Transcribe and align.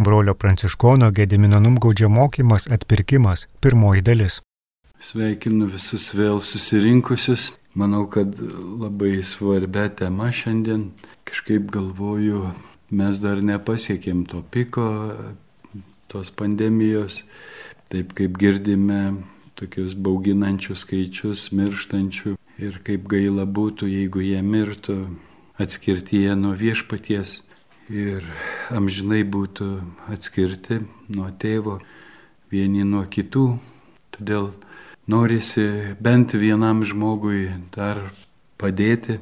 Brolio 0.00 0.34
Pranciškono 0.34 1.10
Gedimino 1.10 1.60
Numgaudžio 1.60 2.08
mokymas 2.08 2.68
atpirkimas- 2.70 3.46
pirmoji 3.60 4.00
dalis. 4.00 4.40
Sveikinu 5.00 5.66
visus 5.66 6.14
vėl 6.14 6.40
susirinkusius. 6.40 7.52
Manau, 7.74 8.06
kad 8.10 8.40
labai 8.80 9.22
svarbia 9.22 9.88
tema 9.88 10.32
šiandien. 10.32 10.90
Kažkaip 11.24 11.70
galvoju, 11.70 12.50
mes 12.90 13.20
dar 13.20 13.42
nepasiekėm 13.42 14.24
to 14.28 14.42
piko, 14.50 15.16
tos 16.08 16.30
pandemijos. 16.30 17.24
Taip 17.88 18.14
kaip 18.14 18.38
girdime 18.38 19.14
tokius 19.54 19.94
bauginančius 19.94 20.86
skaičius 20.86 21.52
mirštančių 21.52 22.36
ir 22.58 22.80
kaip 22.84 23.04
gaila 23.04 23.44
būtų, 23.44 23.84
jeigu 23.86 24.24
jie 24.24 24.40
mirtų 24.42 24.98
atskirtyje 25.60 26.36
nuo 26.36 26.56
viešpaties 26.56 27.42
ir 27.90 28.24
amžinai 28.70 29.22
būtų 29.26 29.68
atskirti 30.14 30.80
nuo 31.10 31.28
tėvo, 31.34 31.80
vieni 32.50 32.84
nuo 32.86 33.02
kitų. 33.10 33.58
Todėl 34.14 34.50
norisi 35.10 35.96
bent 36.00 36.34
vienam 36.38 36.84
žmogui 36.86 37.50
dar 37.74 38.12
padėti, 38.60 39.18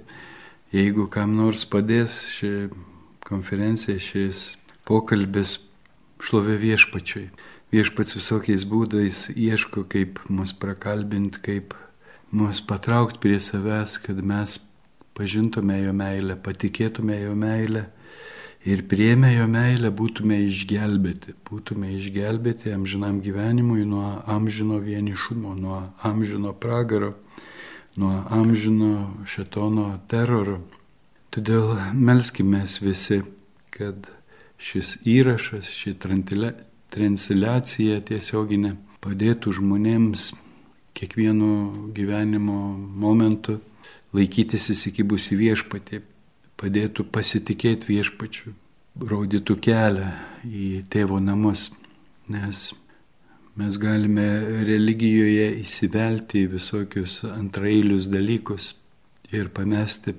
jeigu 0.73 1.09
kam 1.09 1.37
nors 1.39 1.65
padės 1.65 2.21
ši 2.37 2.69
konferencija, 3.25 3.99
šis 4.01 4.59
pokalbis 4.89 5.59
šlovė 6.25 6.59
viešpačiui. 6.61 7.29
Viešpats 7.73 8.17
visokiais 8.17 8.65
būdais 8.65 9.29
ieško, 9.35 9.85
kaip 9.89 10.23
mus 10.33 10.55
prakalbinti, 10.57 11.41
kaip 11.45 11.77
mus 12.33 12.63
patraukti 12.65 13.21
prie 13.21 13.37
savęs, 13.41 13.99
kad 14.01 14.21
mes 14.25 14.57
pažintume 15.17 15.77
jo 15.83 15.93
meilę, 15.93 16.37
patikėtume 16.41 17.21
jo 17.21 17.35
meilę 17.37 17.89
ir 18.67 18.83
priemę 18.89 19.31
jo 19.35 19.47
meilę 19.51 19.91
būtume 19.95 20.41
išgelbėti, 20.47 21.35
būtume 21.49 21.93
išgelbėti 21.97 22.73
amžinam 22.75 23.21
gyvenimui 23.23 23.85
nuo 23.87 24.19
amžino 24.27 24.81
vienišumo, 24.83 25.55
nuo 25.55 25.83
amžino 26.03 26.53
pragaro, 26.53 27.15
nuo 27.97 28.25
amžino 28.35 29.25
šetono 29.27 29.91
teroro. 30.11 30.61
Todėl 31.31 31.77
melskime 31.95 32.65
visi, 32.83 33.23
kad 33.71 34.11
šis 34.59 34.97
įrašas, 35.07 35.71
ši 35.71 35.95
transliacija 36.91 38.01
tiesioginė 38.09 38.75
padėtų 39.05 39.55
žmonėms 39.61 40.33
kiekvienu 40.99 41.93
gyvenimo 41.95 42.59
momentu 42.75 43.61
laikytis 44.17 44.71
įsikibusi 44.75 45.37
viešpatį, 45.39 46.01
padėtų 46.59 47.07
pasitikėti 47.15 47.95
viešpačiu, 47.95 48.53
rodytų 48.99 49.59
kelią 49.63 50.11
į 50.45 50.69
tėvo 50.91 51.21
namus, 51.23 51.69
nes 52.29 52.73
mes 53.59 53.79
galime 53.81 54.27
religijoje 54.67 55.49
įsivelti 55.63 56.45
į 56.45 56.51
visokius 56.57 57.21
antrailius 57.31 58.09
dalykus 58.11 58.73
ir 59.35 59.51
pamesti 59.55 60.15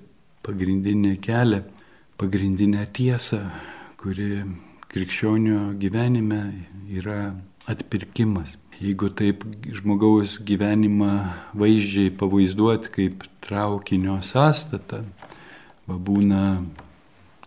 pagrindinį 0.46 1.18
kelią, 1.24 1.62
pagrindinę 2.20 2.86
tiesą, 2.96 3.44
kuri 4.00 4.44
krikščionio 4.90 5.74
gyvenime 5.80 6.42
yra 6.90 7.20
atpirkimas. 7.70 8.58
Jeigu 8.80 9.10
taip 9.12 9.44
žmogaus 9.76 10.38
gyvenimą 10.48 11.12
vaizdžiai 11.60 12.14
pavaizduoti 12.16 12.92
kaip 12.96 13.26
traukinio 13.44 14.22
sąstatą, 14.24 15.04
būna 15.98 16.60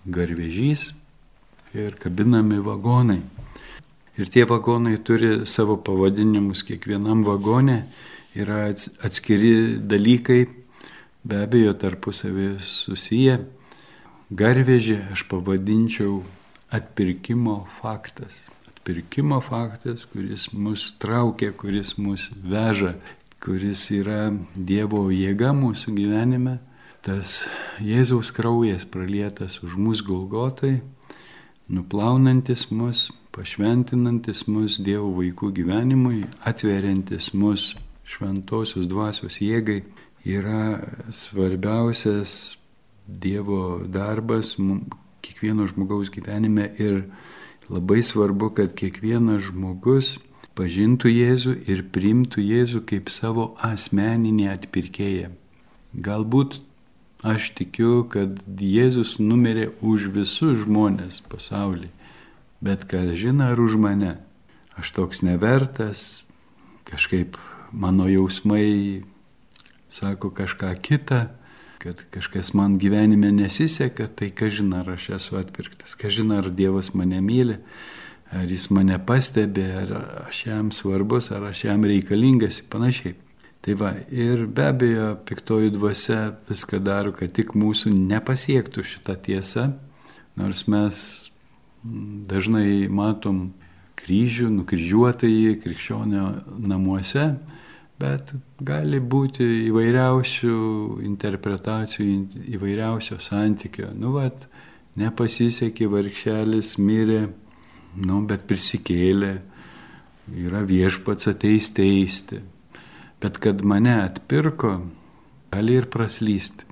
garvežys 0.06 0.90
ir 1.74 1.94
kabinami 2.00 2.58
vagonai. 2.58 3.20
Ir 4.18 4.28
tie 4.28 4.44
vagonai 4.44 4.98
turi 5.00 5.46
savo 5.46 5.78
pavadinimus, 5.80 6.62
kiekvienam 6.68 7.24
vagone 7.24 7.84
yra 8.36 8.66
atskiri 8.68 9.78
dalykai, 9.78 10.44
be 11.24 11.38
abejo 11.46 11.72
tarpusavį 11.78 12.48
susiję. 12.60 13.38
Garvežį 14.32 14.98
aš 15.12 15.26
pavadinčiau 15.28 16.22
atpirkimo 16.72 17.66
faktas. 17.80 18.48
Atpirkimo 18.68 19.40
faktas, 19.44 20.06
kuris 20.08 20.48
mus 20.52 20.90
traukia, 20.98 21.52
kuris 21.52 21.96
mus 22.00 22.30
veža, 22.32 22.94
kuris 23.44 23.84
yra 23.92 24.30
Dievo 24.56 25.06
jėga 25.12 25.52
mūsų 25.56 25.96
gyvenime. 25.96 26.58
Tas 27.02 27.48
Jėzaus 27.82 28.30
kraujas 28.30 28.84
pralietas 28.86 29.56
už 29.66 29.74
mus 29.74 30.04
Golgotai, 30.06 30.76
nuplaunantis 31.66 32.68
mus, 32.70 33.08
pašventinantis 33.34 34.44
mus 34.46 34.76
Dievo 34.78 35.10
vaikų 35.16 35.50
gyvenimui, 35.56 36.22
atveriantis 36.46 37.32
mus 37.34 37.72
šventosios 38.06 38.86
dvasios 38.86 39.40
jėgai, 39.42 39.80
yra 40.22 40.78
svarbiausias 41.10 42.56
Dievo 43.02 43.82
darbas 43.82 44.54
kiekvieno 45.22 45.66
žmogaus 45.66 46.06
gyvenime 46.14 46.70
ir 46.78 47.08
labai 47.66 47.98
svarbu, 48.06 48.54
kad 48.54 48.78
kiekvienas 48.78 49.48
žmogus 49.50 50.20
pažintų 50.54 51.10
Jėzų 51.10 51.60
ir 51.66 51.88
priimtų 51.90 52.46
Jėzų 52.46 52.86
kaip 52.86 53.10
savo 53.10 53.56
asmeninį 53.58 54.52
atpirkėją. 54.54 55.32
Galbūt 55.98 56.62
aš 57.22 57.52
tikiu, 57.58 58.02
kad 58.10 58.42
Jėzus 58.46 59.16
numirė 59.22 59.70
už 59.80 60.10
visus 60.14 60.62
žmonės 60.64 61.22
pasaulyje, 61.30 61.90
bet 62.62 62.86
ką 62.90 63.12
žina 63.18 63.52
ar 63.54 63.62
už 63.62 63.78
mane. 63.78 64.18
Aš 64.78 64.94
toks 64.96 65.22
nevertas, 65.22 66.24
kažkaip 66.88 67.36
mano 67.72 68.08
jausmai 68.08 69.04
sako 69.92 70.30
kažką 70.32 70.72
kitą, 70.80 71.26
kad 71.82 71.98
kažkas 72.10 72.54
man 72.54 72.78
gyvenime 72.78 73.32
nesiseka, 73.32 74.06
tai 74.06 74.30
kažin 74.30 74.72
ar 74.74 74.94
aš 74.94 75.10
esu 75.18 75.36
atpirktas, 75.36 75.96
kažin 75.98 76.32
ar 76.32 76.48
Dievas 76.50 76.92
mane 76.94 77.20
myli, 77.20 77.58
ar 78.30 78.46
jis 78.48 78.70
mane 78.70 78.96
pastebi, 79.06 79.64
ar 79.66 79.92
aš 80.28 80.46
jam 80.46 80.70
svarbus, 80.72 81.32
ar 81.34 81.50
aš 81.50 81.66
jam 81.66 81.84
reikalingas 81.84 82.62
ir 82.62 82.70
panašiai. 82.72 83.14
Tai 83.62 83.74
va, 83.78 83.92
ir 84.10 84.46
be 84.50 84.64
abejo, 84.72 85.12
piktoji 85.22 85.70
dvasia 85.70 86.32
viską 86.48 86.80
daro, 86.82 87.12
kad 87.14 87.30
tik 87.36 87.52
mūsų 87.54 87.92
nepasiektų 87.94 88.82
šitą 88.82 89.14
tiesą, 89.22 89.68
nors 90.34 90.64
mes 90.66 90.98
dažnai 91.82 92.88
matom 92.90 93.52
kryžių, 94.02 94.48
nukryžiuotąjį 94.56 95.54
krikščionio 95.62 96.24
namuose, 96.58 97.28
bet 98.02 98.32
gali 98.58 98.98
būti 98.98 99.46
įvairiausių 99.68 100.56
interpretacijų, 101.06 102.08
įvairiausio 102.56 103.20
santykio. 103.22 103.92
Nu, 103.94 104.16
vat, 104.16 104.48
nepasisekė, 104.98 105.86
vargšelis 105.92 106.74
mirė, 106.82 107.28
nu, 108.02 108.24
bet 108.26 108.48
prisikėlė, 108.50 109.36
yra 110.48 110.64
viešpats 110.66 111.30
ateis 111.30 111.70
teisti. 111.76 112.42
Bet 113.22 113.38
kad 113.42 113.62
mane 113.62 113.94
atpirko, 114.02 114.80
gali 115.52 115.78
ir 115.78 115.86
praslysti. 115.90 116.66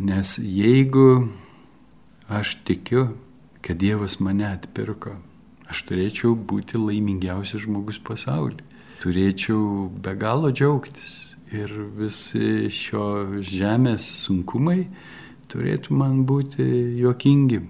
Nes 0.00 0.38
jeigu 0.42 1.28
aš 2.28 2.56
tikiu, 2.66 3.10
kad 3.60 3.78
Dievas 3.78 4.18
mane 4.24 4.48
atpirko, 4.48 5.14
aš 5.70 5.84
turėčiau 5.86 6.34
būti 6.34 6.80
laimingiausias 6.80 7.66
žmogus 7.66 8.00
pasaulyje 8.02 8.66
turėčiau 9.00 9.88
be 10.02 10.12
galo 10.18 10.50
džiaugtis 10.52 11.10
ir 11.56 11.72
visi 11.96 12.68
šio 12.72 13.04
žemės 13.40 14.06
sunkumai 14.26 14.84
turėtų 15.50 15.96
man 15.96 16.20
būti 16.28 16.64
juokingi, 17.00 17.62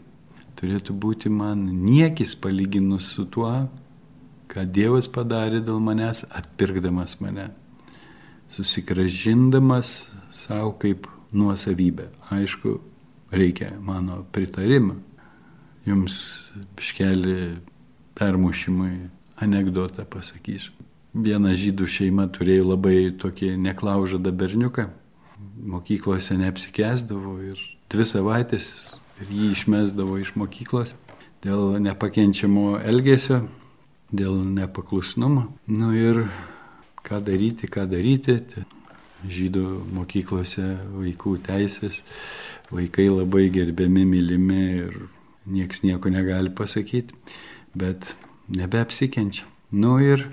turėtų 0.59 0.97
būti 1.05 1.31
man 1.33 1.62
niekis 1.84 2.34
palyginus 2.37 3.12
su 3.15 3.25
tuo, 3.31 3.53
ką 4.51 4.66
Dievas 4.74 5.09
padarė 5.09 5.63
dėl 5.65 5.78
manęs, 5.80 6.27
atpirkdamas 6.36 7.16
mane, 7.22 7.47
susigražindamas 8.50 10.10
savo 10.34 10.72
kaip 10.78 11.06
nuosavybę. 11.32 12.10
Aišku, 12.30 12.78
reikia 13.30 13.72
mano 13.80 14.24
pritarimą. 14.32 14.98
Jums 15.86 16.50
biškelį 16.76 17.60
permušimui 18.18 19.08
anegdotą 19.41 20.04
pasakysiu. 20.04 20.74
Viena 21.14 21.54
žydų 21.56 21.88
šeima 21.91 22.28
turėjo 22.30 22.68
labai 22.70 23.10
tokį 23.18 23.54
neklaužadą 23.58 24.30
berniuką, 24.30 24.84
mokyklose 25.72 26.36
neapsikesdavo 26.38 27.38
ir 27.48 27.62
dvi 27.91 28.06
savaitės 28.06 28.66
ir 29.22 29.32
jį 29.34 29.48
išmesdavo 29.56 30.20
iš 30.20 30.36
mokyklos 30.38 30.94
dėl 31.44 31.80
nepakenčiamo 31.82 32.78
elgesio, 32.84 33.42
dėl 34.12 34.42
nepaklusnumo. 34.44 35.48
Nu 35.66 35.92
ir 35.97 36.26
ką 37.06 37.22
daryti, 37.24 37.70
ką 37.70 37.86
daryti. 37.91 38.38
Žydų 39.20 39.64
mokyklose 39.92 40.64
vaikų 40.97 41.34
teisės, 41.44 42.00
vaikai 42.72 43.10
labai 43.12 43.50
gerbiami, 43.52 44.06
mylimi 44.08 44.62
ir 44.78 44.94
nieks 45.44 45.82
nieko 45.84 46.08
negali 46.08 46.48
pasakyti. 46.48 47.12
bet 47.74 48.16
nebeapsikenčia. 48.48 49.47
Nu 49.70 49.98
ir 50.02 50.24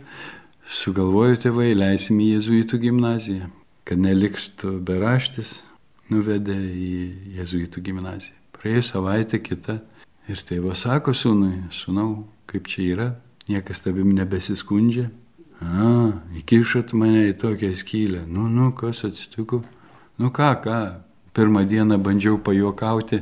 sugalvoju 0.66 1.38
tėvai, 1.46 1.72
leisim 1.78 2.20
į 2.22 2.32
Jėzuitų 2.36 2.80
gimnaziją, 2.88 3.52
kad 3.88 4.02
neliktų 4.02 4.80
beraštis, 4.86 5.62
nuvedė 6.10 6.58
į 6.58 6.90
Jėzuitų 7.38 7.84
gimnaziją. 7.86 8.34
Praėjo 8.58 8.84
savaitę 8.90 9.40
kitą 9.44 9.80
ir 10.28 10.42
tėvas 10.50 10.88
sako 10.88 11.14
sūnui, 11.14 11.68
sūnau, 11.72 12.26
kaip 12.50 12.68
čia 12.72 12.88
yra, 12.88 13.08
niekas 13.48 13.84
tavim 13.86 14.10
nebesiskundžia. 14.18 15.12
A, 15.62 15.90
įkišot 16.38 16.94
mane 16.94 17.28
į 17.32 17.36
tokią 17.42 17.74
skylę. 17.76 18.24
Nu, 18.30 18.46
nu, 18.52 18.72
kas 18.78 19.04
atsitiko? 19.08 19.64
Nu 20.22 20.32
ką, 20.34 20.52
ką, 20.64 20.80
pirmą 21.34 21.64
dieną 21.70 21.98
bandžiau 22.02 22.38
pajuokauti, 22.42 23.22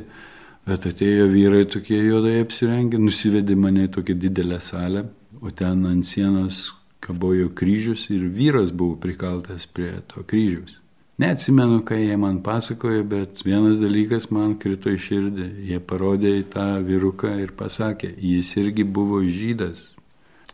bet 0.68 0.88
atėjo 0.90 1.28
vyrai 1.32 1.64
tokie 1.68 1.98
juodai 2.02 2.40
apsirengę, 2.42 3.00
nusivedė 3.00 3.56
mane 3.56 3.86
į 3.88 3.92
tokią 3.96 4.18
didelę 4.20 4.60
salę, 4.60 5.06
o 5.40 5.52
ten 5.52 5.84
ant 5.88 6.04
sienos 6.04 6.74
kabojo 7.00 7.52
kryžius 7.54 8.08
ir 8.10 8.26
vyras 8.32 8.72
buvo 8.72 8.96
prikaltas 9.00 9.66
prie 9.66 9.94
to 10.12 10.24
kryžiaus. 10.26 10.80
Neatsimenu, 11.16 11.80
ką 11.80 11.96
jie 11.96 12.16
man 12.20 12.42
pasakojo, 12.44 13.04
bet 13.08 13.40
vienas 13.44 13.80
dalykas 13.80 14.28
man 14.28 14.58
krito 14.60 14.92
į 14.92 14.98
širdį. 15.00 15.46
Jie 15.70 15.78
parodė 15.80 16.34
į 16.42 16.48
tą 16.52 16.66
vyruką 16.84 17.30
ir 17.40 17.54
pasakė, 17.56 18.10
jis 18.20 18.50
irgi 18.60 18.84
buvo 18.84 19.22
žydas. 19.24 19.94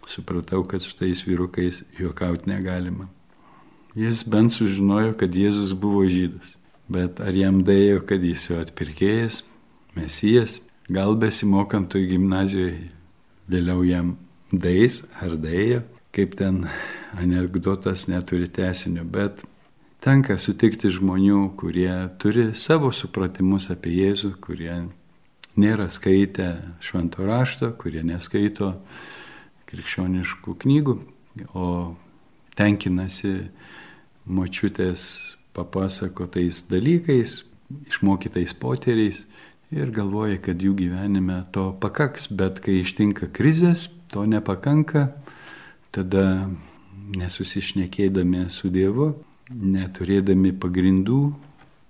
Supratau, 0.07 0.65
kad 0.67 0.83
su 0.83 0.97
tais 0.99 1.23
vyrukais 1.27 1.83
juokauti 1.99 2.51
negalima. 2.51 3.09
Jis 3.95 4.25
bent 4.25 4.53
sužinojo, 4.53 5.13
kad 5.21 5.35
Jėzus 5.37 5.75
buvo 5.79 6.03
žydas. 6.09 6.57
Bet 6.93 7.21
ar 7.21 7.37
jam 7.37 7.61
dėjo, 7.65 8.03
kad 8.09 8.25
jis 8.25 8.49
jo 8.49 8.59
atpirkėjas, 8.61 9.43
mesijas, 9.97 10.61
gal 10.93 11.15
besimokant 11.21 11.93
toj 11.93 12.09
gimnazijoje, 12.11 12.91
vėliau 13.53 13.85
jam 13.87 14.17
dais 14.53 15.03
ar 15.23 15.37
dėjo, 15.41 15.83
kaip 16.13 16.37
ten 16.41 16.67
anegdotas 17.17 18.07
neturi 18.09 18.49
tesinio, 18.49 19.05
bet 19.05 19.45
tenka 20.05 20.37
sutikti 20.41 20.91
žmonių, 20.93 21.53
kurie 21.57 21.93
turi 22.21 22.51
savo 22.59 22.91
supratimus 22.93 23.71
apie 23.73 23.95
Jėzų, 24.01 24.35
kurie 24.43 24.75
nėra 25.57 25.89
skaitę 25.93 26.49
švento 26.85 27.27
rašto, 27.29 27.73
kurie 27.79 28.03
neskaito 28.05 28.75
krikščioniškų 29.73 30.57
knygų, 30.65 30.97
o 31.57 31.67
tenkinasi 32.59 33.35
močiutės 34.29 35.05
papasakotais 35.57 36.63
dalykais, 36.71 37.43
išmokytais 37.89 38.55
poteriais 38.61 39.25
ir 39.73 39.93
galvoja, 39.95 40.37
kad 40.43 40.61
jų 40.61 40.75
gyvenime 40.77 41.43
to 41.53 41.71
pakaks, 41.81 42.29
bet 42.29 42.61
kai 42.65 42.81
ištinka 42.83 43.31
krizės, 43.33 43.89
to 44.13 44.25
nepakanka, 44.29 45.09
tada 45.93 46.49
nesusišnekėdami 47.17 48.47
su 48.53 48.69
Dievu, 48.73 49.13
neturėdami 49.53 50.53
pagrindų, 50.61 51.23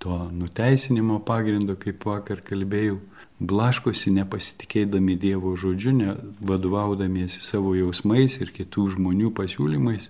to 0.03 0.17
nuteisinimo 0.35 1.21
pagrindo, 1.23 1.75
kaip 1.79 2.03
vakar 2.07 2.41
kalbėjau, 2.43 2.99
blaškosi 3.43 4.13
nepasitikėdami 4.15 5.17
Dievo 5.19 5.53
žodžiu, 5.59 6.15
vadovaudamiesi 6.39 7.43
savo 7.43 7.75
jausmais 7.75 8.39
ir 8.39 8.53
kitų 8.55 8.93
žmonių 8.95 9.33
pasiūlymais 9.35 10.09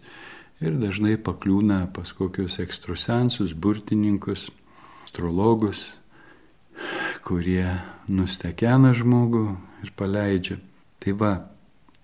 ir 0.63 0.77
dažnai 0.79 1.17
pakliūna 1.17 1.87
pas 1.95 2.13
kokius 2.13 2.59
ekstrusensus, 2.63 3.55
burtininkus, 3.57 4.49
astrologus, 5.03 5.97
kurie 7.25 7.65
nustekena 8.07 8.93
žmogų 8.95 9.45
ir 9.83 9.93
paleidžia. 9.97 10.59
Tai 11.03 11.13
va, 11.19 11.33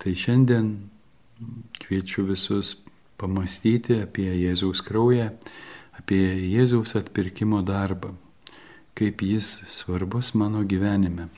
tai 0.02 0.16
šiandien 0.18 0.74
kviečiu 1.80 2.26
visus 2.28 2.76
pamastyti 3.20 4.02
apie 4.04 4.28
Jėzaus 4.34 4.82
kraują, 4.84 5.30
apie 6.00 6.24
Jėzaus 6.50 6.96
atpirkimo 7.00 7.62
darbą, 7.68 8.16
kaip 9.00 9.22
jis 9.24 9.48
svarbus 9.72 10.34
mano 10.36 10.66
gyvenime, 10.68 11.30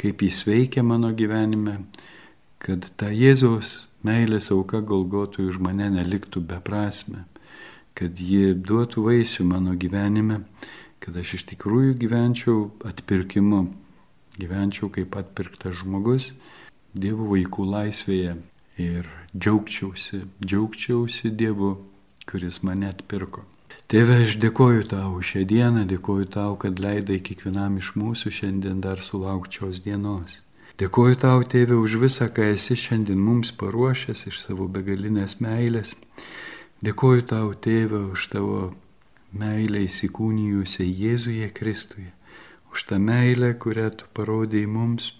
kaip 0.00 0.22
jis 0.24 0.46
veikia 0.48 0.82
mano 0.82 1.10
gyvenime, 1.12 1.82
kad 2.62 2.86
ta 2.96 3.10
Jėzaus 3.12 3.90
meilės 4.06 4.48
auka 4.54 4.80
Golgotui 4.80 5.44
už 5.50 5.58
mane 5.60 5.90
neliktų 5.92 6.40
beprasme, 6.48 7.26
kad 7.92 8.16
ji 8.16 8.54
duotų 8.56 9.04
vaisių 9.10 9.44
mano 9.50 9.76
gyvenime, 9.76 10.40
kad 11.02 11.18
aš 11.20 11.36
iš 11.40 11.46
tikrųjų 11.52 11.98
gyvenčiau 12.00 12.58
atpirkimu, 12.88 13.66
gyvenčiau 14.40 14.88
kaip 14.94 15.20
atpirktas 15.20 15.82
žmogus, 15.82 16.32
Dievo 16.92 17.24
vaikų 17.30 17.64
laisvėje 17.72 18.34
ir 18.80 19.06
džiaugčiausi, 19.32 20.26
džiaugčiausi 20.44 21.32
Dievu, 21.32 21.74
kuris 22.28 22.60
mane 22.68 22.90
atpirko. 22.92 23.51
Tėve, 23.92 24.22
aš 24.24 24.38
dėkoju 24.40 24.86
tau 24.88 25.18
šią 25.20 25.42
dieną, 25.44 25.82
dėkoju 25.84 26.30
tau, 26.32 26.54
kad 26.56 26.78
leidai 26.80 27.18
kiekvienam 27.20 27.74
iš 27.76 27.90
mūsų 28.00 28.30
šiandien 28.32 28.78
dar 28.80 29.02
sulaukčios 29.04 29.82
dienos. 29.84 30.38
Dėkoju 30.80 31.18
tau, 31.20 31.42
tėve, 31.44 31.76
už 31.76 31.98
visą, 32.00 32.30
ką 32.32 32.46
esi 32.54 32.72
šiandien 32.80 33.20
mums 33.20 33.52
paruošęs 33.60 34.24
iš 34.30 34.38
savo 34.46 34.64
begalinės 34.64 35.36
meilės. 35.44 35.92
Dėkoju 36.80 37.26
tau, 37.34 37.52
tėve, 37.52 38.00
už 38.16 38.30
tavo 38.32 38.62
meilę 39.36 39.84
įsikūnijusią 39.84 40.88
Jėzuje 40.88 41.52
Kristuje, 41.52 42.14
už 42.72 42.88
tą 42.88 42.96
meilę, 42.96 43.52
kurią 43.60 43.90
tu 43.92 44.08
parodėjai 44.16 44.72
mums 44.72 45.12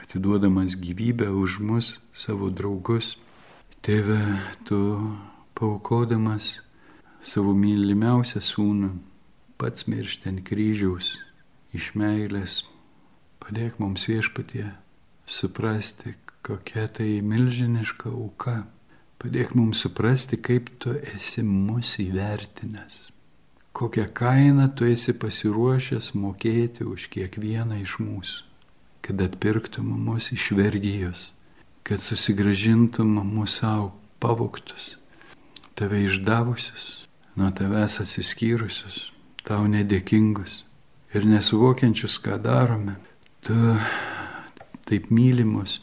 atiduodamas 0.00 0.80
gyvybę 0.80 1.28
už 1.28 1.60
mus, 1.60 2.00
savo 2.12 2.48
draugus. 2.48 3.18
Tėve, 3.84 4.20
tu 4.64 4.80
paukodamas 5.52 6.62
savo 7.22 7.54
mylimiausią 7.56 8.42
sūnų, 8.42 8.90
pats 9.60 9.86
miršti 9.88 10.28
ant 10.32 10.42
kryžiaus 10.46 11.14
iš 11.76 11.92
meilės, 11.98 12.60
padėk 13.42 13.78
mums 13.82 14.04
viešpatie 14.10 14.68
suprasti, 15.26 16.14
kokia 16.42 16.88
tai 16.98 17.08
milžiniška 17.22 18.10
auka. 18.10 18.62
Padėk 19.22 19.54
mums 19.54 19.84
suprasti, 19.84 20.36
kaip 20.36 20.72
tu 20.82 20.96
esi 21.14 21.44
mūsų 21.46 22.08
įvertinęs, 22.08 22.96
kokią 23.70 24.08
kainą 24.18 24.66
tu 24.74 24.88
esi 24.90 25.14
pasiruošęs 25.14 26.16
mokėti 26.18 26.82
už 26.82 27.06
kiekvieną 27.14 27.78
iš 27.84 28.00
mūsų 28.02 28.48
kad 29.02 29.20
atpirktum 29.20 29.86
mus 30.06 30.32
iš 30.32 30.50
vergyjos, 30.54 31.32
kad 31.82 32.00
susigražintum 32.00 33.18
mus 33.34 33.58
savo 33.58 33.90
pavoktus, 34.22 34.98
tave 35.74 36.04
išdavusius, 36.06 37.01
nuo 37.38 37.48
tavęs 37.56 38.00
atsiskyrusius, 38.04 39.10
tau 39.46 39.64
nedėkingus 39.70 40.62
ir 41.16 41.26
nesuvokiančius, 41.28 42.18
ką 42.24 42.38
darome. 42.42 42.96
Tu 43.42 43.56
taip 44.88 45.08
mylimus, 45.10 45.80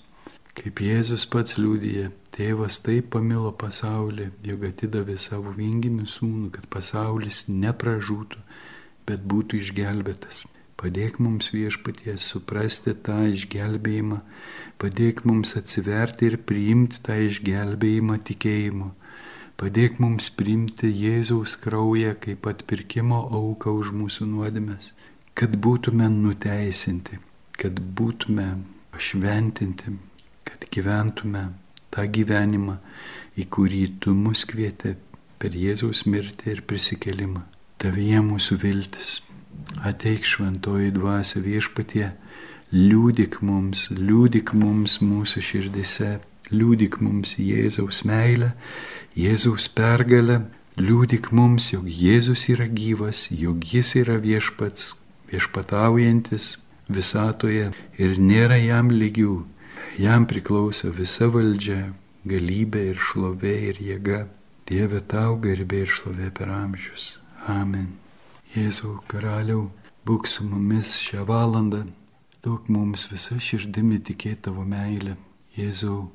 kaip 0.58 0.82
Jėzus 0.84 1.26
pats 1.32 1.58
liūdija, 1.60 2.12
tėvas 2.36 2.80
taip 2.86 3.10
pamilo 3.16 3.52
pasaulį, 3.52 4.30
jog 4.48 4.64
atidavė 4.70 5.18
savo 5.20 5.54
vinginių 5.56 6.06
sūnų, 6.08 6.52
kad 6.56 6.70
pasaulis 6.72 7.48
nepražūtų, 7.50 8.40
bet 9.10 9.26
būtų 9.26 9.60
išgelbėtas. 9.64 10.46
Padėk 10.80 11.18
mums 11.20 11.50
viešpaties 11.52 12.24
suprasti 12.32 12.94
tą 13.04 13.18
išgelbėjimą, 13.34 14.22
padėk 14.80 15.26
mums 15.28 15.58
atsiverti 15.60 16.30
ir 16.30 16.38
priimti 16.48 17.02
tą 17.04 17.18
išgelbėjimą 17.26 18.16
tikėjimu. 18.30 18.94
Padėk 19.60 19.98
mums 20.00 20.30
priimti 20.40 20.88
Jėzaus 20.88 21.58
kraują 21.60 22.14
kaip 22.24 22.46
atpirkimo 22.48 23.18
auką 23.40 23.74
už 23.76 23.90
mūsų 23.92 24.28
nuodėmes, 24.30 24.94
kad 25.36 25.58
būtume 25.66 26.08
nuteisinti, 26.14 27.20
kad 27.60 27.82
būtume 27.98 28.46
pašventinti, 28.94 29.98
kad 30.48 30.64
gyventume 30.72 31.44
tą 31.92 32.06
gyvenimą, 32.08 32.78
į 33.36 33.50
kurį 33.52 33.84
tu 34.00 34.16
mus 34.16 34.46
kvieti 34.48 34.94
per 35.40 35.60
Jėzaus 35.66 36.06
mirtį 36.08 36.54
ir 36.56 36.64
prisikelimą. 36.70 37.44
Tavyje 37.84 38.24
mūsų 38.32 38.62
viltis. 38.64 39.12
Ateik 39.84 40.24
šventoji 40.24 40.96
dvasia 40.96 41.44
viešpatie, 41.44 42.08
liūdik 42.72 43.42
mums, 43.44 43.90
liūdik 43.92 44.56
mums 44.56 45.02
mūsų 45.04 45.44
širdise, 45.52 46.18
liūdik 46.52 47.00
mums 47.04 47.36
Jėzaus 47.40 48.04
meilę, 48.08 48.54
Jėzaus 49.18 49.68
pergalę, 49.76 50.42
liūdik 50.80 51.32
mums, 51.36 51.72
jog 51.74 51.88
Jėzus 51.90 52.48
yra 52.54 52.68
gyvas, 52.68 53.28
jog 53.32 53.66
Jis 53.74 53.96
yra 54.00 54.18
viešpats, 54.22 54.94
viešpataujantis 55.32 56.58
visatoje 56.90 57.70
ir 58.02 58.18
nėra 58.18 58.58
jam 58.62 58.90
lygių, 58.92 59.44
jam 60.02 60.26
priklauso 60.30 60.92
visa 60.96 61.30
valdžia, 61.30 61.94
galybė 62.26 62.90
ir 62.92 63.02
šlovė 63.10 63.56
ir 63.70 63.82
jėga. 63.92 64.26
Dieve 64.70 65.00
tau 65.02 65.38
garbė 65.42 65.84
ir 65.86 65.90
šlovė 65.90 66.30
per 66.38 66.52
amžius. 66.54 67.20
Amen. 67.50 67.88
Jėzau 68.54 69.00
karaliau, 69.10 69.70
būk 70.06 70.30
su 70.30 70.46
mumis 70.46 70.96
šią 71.02 71.26
valandą, 71.26 71.88
duok 72.46 72.70
mums 72.70 73.08
visą 73.10 73.40
širdimi 73.42 73.98
tikėti 74.06 74.46
tavo 74.50 74.66
meilę 74.66 75.18
Jėzau, 75.58 76.12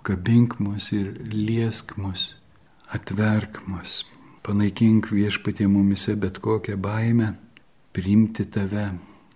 apkabink 0.00 0.58
mus 0.60 0.92
ir 0.92 1.12
liesk 1.28 1.98
mus, 2.00 2.40
atverk 2.88 3.60
mus, 3.68 4.06
panaikink 4.42 5.10
viešpatie 5.12 5.66
mumise 5.68 6.14
bet 6.16 6.38
kokią 6.40 6.78
baimę, 6.80 7.34
priimti 7.92 8.46
tave, 8.48 8.94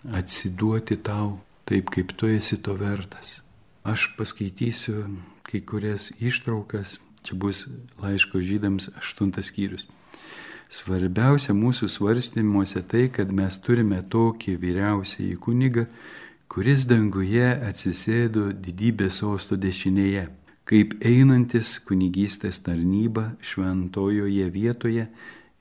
atsiduoti 0.08 0.96
tau 0.96 1.42
taip, 1.68 1.90
kaip 1.92 2.14
tu 2.16 2.30
esi 2.32 2.56
to 2.64 2.78
vertas. 2.80 3.42
Aš 3.84 4.14
paskaitysiu 4.16 5.02
kai 5.44 5.60
kurias 5.60 6.08
ištraukas, 6.16 6.96
čia 7.20 7.36
bus 7.36 7.66
laiško 8.00 8.40
žydams 8.40 8.88
aštuntas 8.96 9.50
skyrius. 9.52 9.84
Svarbiausia 10.72 11.52
mūsų 11.52 11.90
svarstymuose 11.92 12.80
tai, 12.88 13.10
kad 13.12 13.28
mes 13.28 13.60
turime 13.60 14.00
tokį 14.00 14.56
vyriausiąjį 14.64 15.36
kunigą, 15.44 15.84
kuris 16.48 16.88
danguje 16.88 17.52
atsisėdo 17.52 18.48
didybės 18.56 19.20
osto 19.28 19.60
dešinėje, 19.60 20.24
kaip 20.68 20.96
einantis 21.04 21.76
kunigystės 21.84 22.62
tarnyba 22.64 23.34
šventojoje 23.44 24.48
vietoje 24.52 25.08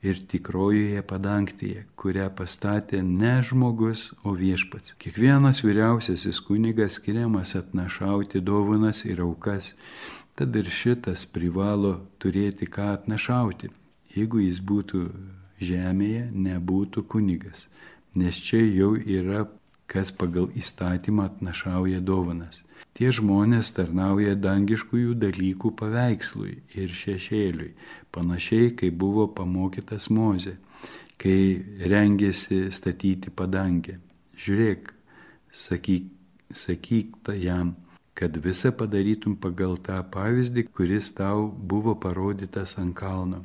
ir 0.04 0.20
tikrojoje 0.28 1.02
padangtėje, 1.08 1.84
kurią 2.00 2.28
pastatė 2.36 3.00
ne 3.04 3.38
žmogus, 3.44 4.10
o 4.24 4.34
viešpats. 4.36 4.96
Kiekvienas 5.00 5.62
vyriausiasis 5.64 6.40
kunigas 6.44 6.98
skiriamas 6.98 7.54
atnašauti 7.60 8.42
dovanas 8.44 9.04
ir 9.08 9.22
aukas, 9.24 9.72
tad 10.36 10.56
ir 10.56 10.68
šitas 10.68 11.24
privalo 11.30 11.96
turėti 12.20 12.68
ką 12.68 12.90
atnašauti. 12.98 13.72
Jeigu 14.14 14.44
jis 14.44 14.60
būtų 14.60 15.04
žemėje, 15.64 16.28
nebūtų 16.32 17.06
kunigas, 17.10 17.68
nes 18.16 18.38
čia 18.44 18.60
jau 18.62 18.92
yra 18.96 19.46
kas 19.86 20.12
pagal 20.12 20.48
įstatymą 20.56 21.28
atnašauja 21.28 22.00
dovanas. 22.00 22.62
Tie 22.94 23.10
žmonės 23.10 23.72
tarnauja 23.76 24.34
dangiškųjų 24.38 25.14
dalykų 25.18 25.72
paveikslui 25.80 26.56
ir 26.78 26.92
šešėliui, 26.94 27.72
panašiai 28.14 28.74
kaip 28.78 28.98
buvo 28.98 29.26
pamokytas 29.38 30.10
Mozė, 30.14 30.56
kai 31.18 31.62
rengėsi 31.90 32.68
statyti 32.74 33.32
padangę. 33.34 33.98
Žiūrėk, 34.38 34.92
sakyk, 35.50 36.06
sakyk 36.50 37.18
ta 37.26 37.34
jam, 37.34 37.74
kad 38.14 38.36
visą 38.38 38.70
padarytum 38.78 39.34
pagal 39.42 39.76
tą 39.82 39.98
pavyzdį, 40.14 40.68
kuris 40.74 41.10
tau 41.18 41.48
buvo 41.50 41.96
parodytas 41.98 42.78
ant 42.78 42.94
kalno. 42.94 43.42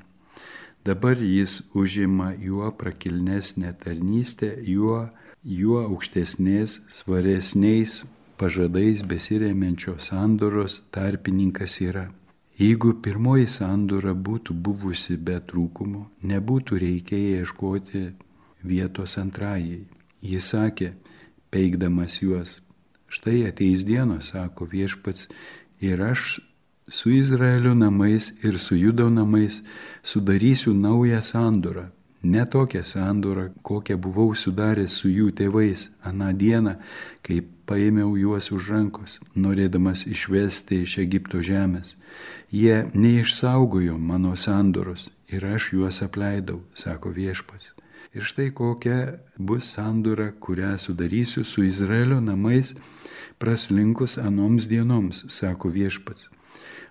Dabar 0.86 1.18
jis 1.18 1.64
užima 1.76 2.32
juo 2.40 2.70
prakilnesnę 2.72 3.74
tarnystę, 3.82 4.54
juo, 4.64 5.10
juo 5.44 5.80
aukštesnės, 5.88 6.82
svaresniais 6.92 8.04
pažadais 8.38 9.04
besiremiančio 9.08 9.96
sandoros 10.00 10.84
tarpininkas 10.92 11.80
yra. 11.82 12.10
Jeigu 12.60 12.94
pirmoji 13.00 13.48
sandora 13.48 14.12
būtų 14.14 14.54
buvusi 14.54 15.16
be 15.16 15.40
trūkumų, 15.40 16.04
nebūtų 16.28 16.80
reikėję 16.84 17.40
ieškoti 17.40 18.02
vietos 18.64 19.16
antrajai. 19.18 19.86
Jis 20.20 20.52
sakė, 20.52 20.94
peikdamas 21.52 22.20
juos, 22.20 22.60
štai 23.08 23.46
ateis 23.48 23.86
dienos, 23.88 24.34
sako 24.34 24.68
viešpats, 24.68 25.30
ir 25.80 26.04
aš 26.04 26.42
su 26.90 27.14
Izraelio 27.16 27.72
namais 27.74 28.34
ir 28.44 28.60
su 28.60 28.76
Judo 28.76 29.08
namais 29.10 29.64
sudarysiu 30.04 30.74
naują 30.74 31.22
sandorą 31.22 31.88
Ne 32.24 32.46
tokią 32.46 32.84
sandorą, 32.84 33.50
kokią 33.64 33.96
buvau 33.98 34.36
sudaręs 34.36 34.92
su 35.00 35.08
jų 35.08 35.30
tėvais 35.40 35.86
aną 36.04 36.34
dieną, 36.36 36.74
kai 37.24 37.40
paėmiau 37.70 38.18
juos 38.20 38.52
už 38.52 38.72
rankos, 38.76 39.20
norėdamas 39.36 40.04
išvesti 40.04 40.82
iš 40.84 40.98
Egipto 41.06 41.40
žemės. 41.40 41.96
Jie 42.52 42.90
neišsaugojo 42.94 43.96
mano 43.98 44.36
sandoros 44.36 45.14
ir 45.32 45.48
aš 45.48 45.72
juos 45.78 46.02
apleidau, 46.04 46.60
sako 46.76 47.16
viešpas. 47.16 47.72
Ir 48.12 48.28
štai 48.28 48.52
kokia 48.52 49.00
bus 49.38 49.72
sandora, 49.72 50.34
kurią 50.44 50.76
sudarysiu 50.78 51.46
su 51.46 51.64
Izraelio 51.64 52.20
namais 52.20 52.76
praslinkus 53.40 54.18
anoms 54.18 54.68
dienoms, 54.68 55.24
sako 55.32 55.72
viešpats. 55.72 56.34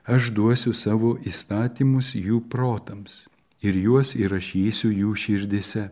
Aš 0.08 0.32
duosiu 0.32 0.72
savo 0.72 1.18
įstatymus 1.20 2.14
jų 2.16 2.46
protams 2.48 3.26
ir 3.62 3.78
juos 3.82 4.14
įrašysiu 4.16 4.90
jų 4.92 5.14
širdise. 5.16 5.88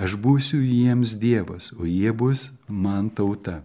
Aš 0.00 0.16
būsiu 0.16 0.60
jiems 0.62 1.16
Dievas, 1.20 1.72
o 1.76 1.84
jie 1.84 2.12
bus 2.12 2.52
man 2.68 3.10
tauta. 3.10 3.60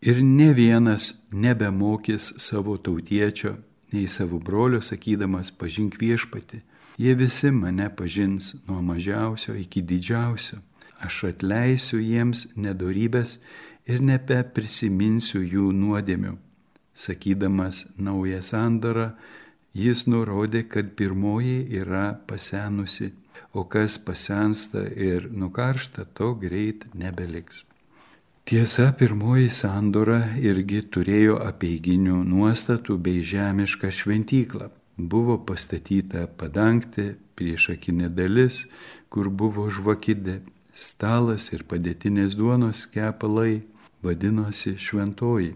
Ir 0.00 0.22
ne 0.22 0.52
vienas 0.54 1.16
nebemokys 1.32 2.34
savo 2.40 2.76
tautiečio, 2.78 3.56
nei 3.92 4.06
savo 4.08 4.38
brolio 4.38 4.80
sakydamas 4.80 5.50
pažink 5.50 5.98
viešpati. 6.00 6.62
Jie 6.96 7.12
visi 7.14 7.50
mane 7.50 7.90
pažins 7.96 8.54
nuo 8.68 8.80
mažiausio 8.82 9.54
iki 9.54 9.82
didžiausio. 9.82 10.62
Aš 11.04 11.24
atleisiu 11.28 12.00
jiems 12.00 12.46
nedorybės 12.56 13.36
ir 13.84 14.00
nebeprisiminsiu 14.00 15.42
jų 15.44 15.72
nuodėmių. 15.76 16.36
Sakydamas 16.96 17.82
naują 17.98 18.40
sandarą, 18.40 19.10
Jis 19.76 20.06
nurodė, 20.08 20.62
kad 20.72 20.94
pirmoji 20.96 21.66
yra 21.76 22.06
pasenusi, 22.28 23.10
o 23.52 23.64
kas 23.68 23.98
pasensta 24.00 24.84
ir 24.88 25.28
nukaršta, 25.32 26.06
to 26.16 26.32
greit 26.40 26.86
nebeliks. 26.94 27.64
Tiesa, 28.46 28.92
pirmoji 28.96 29.50
sandora 29.50 30.20
irgi 30.38 30.80
turėjo 30.94 31.40
apieiginių 31.44 32.20
nuostatų 32.30 32.96
bei 33.08 33.24
žemišką 33.26 33.90
šventyklą. 34.00 34.68
Buvo 34.96 35.36
pastatyta 35.48 36.24
padangti, 36.40 37.10
priešakinė 37.36 38.08
dalis, 38.16 38.62
kur 39.12 39.28
buvo 39.28 39.66
žvakidė, 39.68 40.38
stalas 40.72 41.50
ir 41.52 41.66
padėtinės 41.68 42.38
duonos 42.38 42.86
kepalai 42.94 43.64
vadinosi 44.06 44.76
šventoji, 44.80 45.52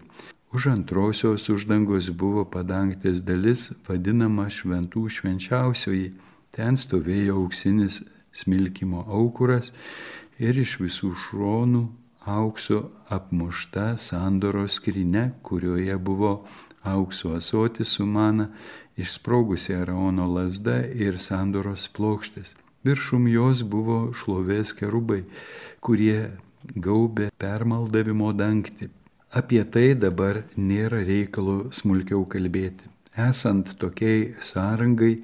Už 0.53 0.67
antrosios 0.67 1.45
uždangos 1.47 2.09
buvo 2.11 2.43
padangtės 2.43 3.21
dalis 3.23 3.69
vadinama 3.87 4.49
šventų 4.51 5.05
švenčiausioji. 5.17 6.09
Ten 6.51 6.75
stovėjo 6.75 7.37
auksinis 7.45 8.01
smilkimo 8.35 9.05
aukuras 9.07 9.71
ir 10.43 10.59
iš 10.59 10.81
visų 10.83 11.13
šronų 11.29 11.85
aukso 12.27 12.81
apmušta 13.07 13.95
sandoro 14.03 14.67
skrinė, 14.67 15.31
kurioje 15.47 15.95
buvo 16.03 16.33
aukso 16.83 17.37
asotis 17.39 17.95
su 17.95 18.07
mana, 18.07 18.51
išsprogusi 18.99 19.79
Araono 19.79 20.27
lasda 20.27 20.81
ir 20.83 21.23
sandoros 21.23 21.87
plokštės. 21.95 22.57
Viršum 22.83 23.31
jos 23.31 23.63
buvo 23.63 24.09
šlovės 24.19 24.75
kerubai, 24.75 25.23
kurie 25.79 26.33
gaubė 26.75 27.31
permaldavimo 27.39 28.33
dangtį. 28.35 28.91
Apie 29.31 29.61
tai 29.63 29.93
dabar 29.95 30.41
nėra 30.59 31.05
reikalo 31.07 31.69
smulkiau 31.71 32.25
kalbėti. 32.27 32.89
Esant 33.15 33.69
tokiai 33.79 34.33
sąrangai, 34.43 35.21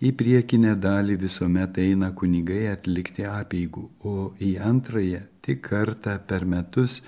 į 0.00 0.12
priekinę 0.16 0.72
dalį 0.80 1.18
visuomet 1.20 1.76
eina 1.80 2.08
kunigai 2.16 2.70
atlikti 2.72 3.26
apieigų, 3.28 3.82
o 4.00 4.32
į 4.40 4.54
antrąją 4.64 5.20
tik 5.44 5.60
kartą 5.66 6.14
per 6.30 6.46
metus 6.48 7.02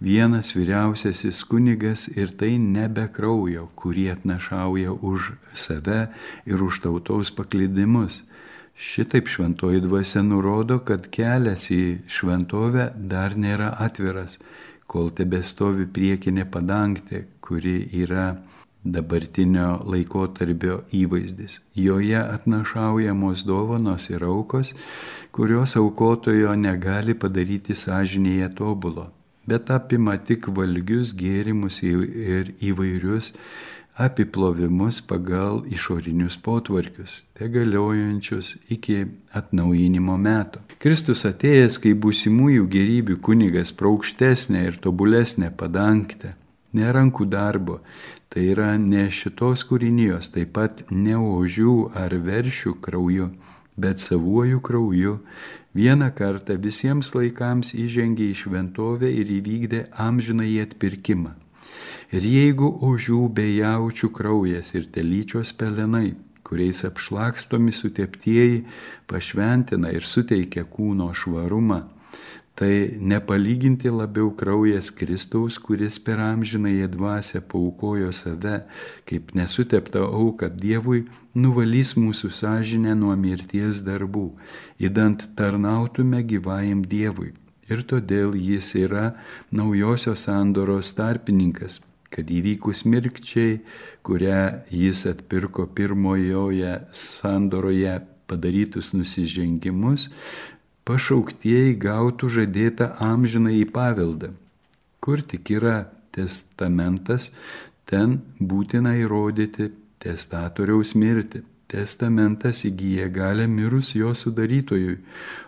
vienas 0.00 0.54
vyriausiasis 0.56 1.42
kunigas 1.44 2.06
ir 2.16 2.32
tai 2.32 2.54
nebe 2.56 3.04
kraujo, 3.12 3.68
kurį 3.76 4.06
atnašauja 4.14 4.96
už 5.12 5.34
save 5.52 6.06
ir 6.48 6.64
už 6.64 6.80
tautos 6.86 7.32
paklydimus. 7.36 8.22
Šitaip 8.72 9.28
šventoji 9.28 9.84
dvasia 9.84 10.24
nurodo, 10.24 10.80
kad 10.80 11.10
kelias 11.12 11.68
į 11.68 12.00
šventovę 12.08 12.88
dar 12.96 13.36
nėra 13.36 13.74
atviras 13.84 14.38
kol 14.90 15.12
tebestovi 15.14 15.86
priekinė 15.86 16.46
padangtė, 16.50 17.24
kuri 17.44 17.76
yra 18.02 18.32
dabartinio 18.84 19.68
laikotarpio 19.92 20.80
įvaizdis. 20.96 21.60
Joje 21.76 22.18
atnašaujamos 22.20 23.44
dovanos 23.46 24.08
ir 24.10 24.24
aukos, 24.24 24.72
kurios 25.36 25.76
aukotojo 25.76 26.54
negali 26.56 27.14
padaryti 27.14 27.76
sąžinėje 27.76 28.48
tobulo, 28.56 29.10
bet 29.46 29.70
apima 29.74 30.16
tik 30.16 30.48
valgius 30.56 31.12
gėrimus 31.16 31.82
ir 31.84 32.54
įvairius 32.72 33.34
apiplovimus 34.00 35.00
pagal 35.04 35.60
išorinius 35.68 36.38
potvarkius, 36.40 37.24
te 37.36 37.48
galiojančius 37.52 38.54
iki 38.72 39.04
atnaujinimo 39.36 40.16
metų. 40.16 40.62
Kristus 40.80 41.26
atėjęs 41.28 41.76
kaip 41.84 42.00
būsimųjų 42.06 42.68
gerybių 42.72 43.18
kunigas 43.26 43.74
praukštesnė 43.76 44.64
ir 44.70 44.78
tobulesnė 44.86 45.52
padangtė, 45.62 46.32
ne 46.72 46.88
rankų 46.96 47.26
darbo, 47.28 47.80
tai 48.32 48.46
yra 48.54 48.72
ne 48.80 49.04
šitos 49.12 49.66
kūrinijos, 49.68 50.32
taip 50.32 50.54
pat 50.56 50.84
ne 50.90 51.18
ožių 51.20 51.76
ar 52.00 52.14
veršių 52.14 52.76
krauju, 52.80 53.28
bet 53.80 54.00
savuoju 54.00 54.62
krauju, 54.64 55.18
vieną 55.76 56.08
kartą 56.16 56.56
visiems 56.56 57.12
laikams 57.14 57.74
įžengė 57.76 58.32
į 58.32 58.40
šventovę 58.44 59.12
ir 59.12 59.36
įvykdė 59.40 59.84
amžinai 60.08 60.54
atpirkimą. 60.64 61.36
Ir 62.10 62.24
jeigu 62.26 62.72
ožių 62.82 63.28
bei 63.30 63.54
jaučių 63.60 64.08
kraujas 64.10 64.72
ir 64.74 64.88
telyčios 64.90 65.52
pelenai, 65.54 66.16
kuriais 66.42 66.82
apšlakstomi 66.88 67.70
suteptieji, 67.70 68.64
pašventina 69.06 69.92
ir 69.94 70.02
suteikia 70.02 70.64
kūno 70.66 71.12
švarumą, 71.14 71.84
tai 72.58 72.98
nepalyginti 72.98 73.92
labiau 73.94 74.32
kraujas 74.36 74.90
Kristaus, 74.90 75.58
kuris 75.62 76.00
per 76.02 76.18
amžinąją 76.20 76.88
dvasę 76.92 77.40
paukojo 77.40 78.10
save 78.12 78.56
kaip 79.06 79.30
nesutepta 79.38 80.02
auka 80.02 80.50
Dievui, 80.50 81.04
nuvalys 81.34 81.94
mūsų 81.94 82.32
sąžinę 82.40 82.96
nuo 82.98 83.14
mirties 83.16 83.84
darbų, 83.86 84.26
įdant 84.82 85.28
tarnautume 85.38 86.24
gyvajam 86.26 86.82
Dievui. 86.82 87.30
Ir 87.70 87.86
todėl 87.86 88.34
jis 88.34 88.74
yra 88.74 89.12
naujosios 89.54 90.26
sandoros 90.26 90.90
tarpininkas, 90.98 91.78
kad 92.10 92.30
įvykus 92.30 92.84
mirkčiai, 92.90 93.60
kurią 94.06 94.40
jis 94.74 95.06
atpirko 95.10 95.66
pirmojoje 95.74 96.72
sandoroje 96.90 98.00
padarytus 98.30 98.92
nusižengimus, 98.94 100.08
pašauktieji 100.86 101.76
gautų 101.82 102.30
žadėtą 102.36 102.90
amžiną 103.06 103.54
į 103.60 103.66
paveldą. 103.74 104.32
Kur 105.00 105.22
tik 105.22 105.52
yra 105.56 105.76
testamentas, 106.14 107.30
ten 107.88 108.18
būtina 108.40 108.96
įrodyti 109.00 109.70
testatoriaus 110.02 110.94
mirtį. 110.98 111.44
Testamentas 111.70 112.64
įgyja 112.66 113.06
galę 113.14 113.44
mirus 113.46 113.92
jo 113.94 114.10
sudarytojui, 114.10 114.96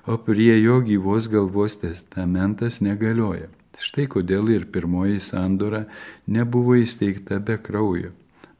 o 0.06 0.14
prie 0.22 0.54
jo 0.60 0.78
gyvos 0.86 1.26
galvos 1.32 1.80
testamentas 1.80 2.78
negalioja. 2.86 3.48
Štai 3.80 4.08
kodėl 4.10 4.50
ir 4.52 4.66
pirmoji 4.72 5.20
sandora 5.20 5.86
nebuvo 6.26 6.76
įsteigta 6.80 7.38
be 7.40 7.56
kraujo. 7.58 8.12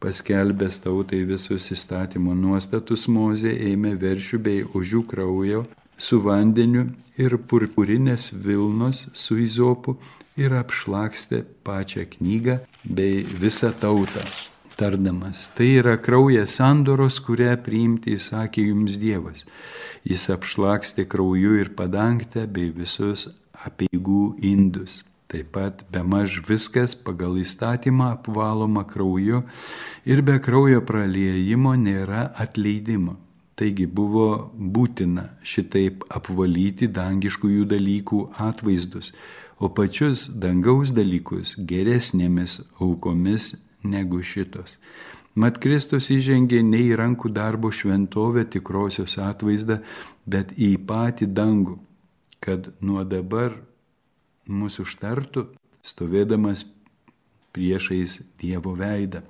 Paskelbęs 0.02 0.80
tautai 0.82 1.22
visus 1.28 1.68
įstatymo 1.70 2.34
nuostatus, 2.34 3.06
Mozė 3.06 3.52
ėmė 3.70 3.94
veršių 4.00 4.38
bei 4.42 4.64
ožių 4.64 5.04
kraujo 5.06 5.62
su 5.96 6.18
vandeniu 6.24 6.88
ir 7.20 7.36
purpurinės 7.38 8.32
Vilnos 8.32 9.04
su 9.14 9.38
izopu 9.38 9.94
ir 10.40 10.56
apšlakstė 10.58 11.44
pačią 11.66 12.08
knygą 12.16 12.58
bei 12.84 13.22
visą 13.44 13.70
tautą. 13.84 14.24
Tardamas, 14.72 15.44
tai 15.54 15.68
yra 15.78 15.98
kraujas 16.00 16.56
sandoros, 16.58 17.20
kurią 17.22 17.52
priimti 17.62 18.16
įsakė 18.16 18.64
jums 18.70 18.96
Dievas. 18.98 19.44
Jis 20.08 20.24
apšlakstė 20.34 21.04
krauju 21.06 21.58
ir 21.60 21.70
padangtę 21.78 22.48
bei 22.50 22.72
visus 22.74 23.28
apieigų 23.68 24.36
indus. 24.52 25.02
Taip 25.32 25.52
pat 25.54 25.84
be 25.92 26.02
maž 26.04 26.40
viskas 26.44 26.92
pagal 27.06 27.38
įstatymą 27.40 28.10
apvaloma 28.18 28.82
krauju 28.84 29.38
ir 30.04 30.20
be 30.28 30.34
kraujo 30.44 30.82
praliejimo 30.84 31.72
nėra 31.80 32.26
atleidimo. 32.44 33.16
Taigi 33.56 33.86
buvo 33.86 34.26
būtina 34.76 35.24
šitaip 35.44 36.04
apvalyti 36.18 36.88
dangiškųjų 36.98 37.64
dalykų 37.70 38.20
atvaizdus, 38.44 39.12
o 39.62 39.68
pačius 39.68 40.26
dangaus 40.44 40.92
dalykus 40.96 41.54
geresnėmis 41.72 42.58
aukomis 42.80 43.52
negu 43.84 44.20
šitos. 44.20 44.78
Mat 45.34 45.56
Kristus 45.64 46.10
įžengė 46.12 46.60
ne 46.60 46.80
į 46.90 46.96
rankų 47.00 47.30
darbo 47.32 47.70
šventovę 47.72 48.44
tikrosios 48.52 49.16
atvaizdą, 49.16 49.78
bet 50.28 50.52
į 50.60 50.74
patį 50.88 51.30
dangų, 51.38 51.78
kad 52.42 52.72
nuo 52.82 53.04
dabar 53.06 53.54
mūsų 54.50 54.86
užtartų, 54.86 55.46
stovėdamas 55.82 56.66
priešais 57.54 58.20
Dievo 58.40 58.74
veidą. 58.78 59.22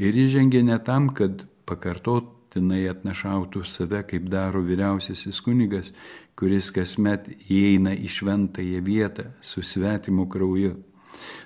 Ir 0.00 0.16
įžengė 0.16 0.62
ne 0.64 0.78
tam, 0.80 1.10
kad 1.12 1.44
pakartot 1.68 2.30
tinai 2.50 2.86
atnašautų 2.90 3.62
save, 3.68 4.02
kaip 4.10 4.28
daro 4.32 4.62
vyriausiasis 4.66 5.40
kunigas, 5.44 5.92
kuris 6.38 6.70
kasmet 6.74 7.28
įeina 7.48 7.92
į 7.94 8.08
šventąją 8.10 8.80
vietą 8.86 9.26
su 9.44 9.62
svetimu 9.62 10.26
krauju. 10.30 10.78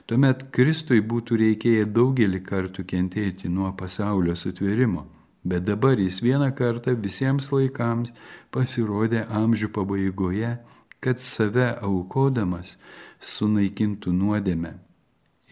Tuomet 0.06 0.46
Kristui 0.54 1.00
būtų 1.02 1.40
reikėję 1.40 1.88
daugelį 1.90 2.40
kartų 2.46 2.84
kentėti 2.88 3.50
nuo 3.50 3.72
pasaulio 3.76 4.36
sutvėrimo, 4.38 5.06
bet 5.44 5.64
dabar 5.66 5.98
jis 5.98 6.20
vieną 6.24 6.52
kartą 6.56 6.94
visiems 7.06 7.50
laikams 7.52 8.14
pasirodė 8.54 9.24
amžių 9.40 9.72
pabaigoje, 9.74 10.52
kad 11.04 11.20
save 11.20 11.68
aukodamas 11.84 12.78
sunaikintų 13.20 14.16
nuodėmę 14.16 14.74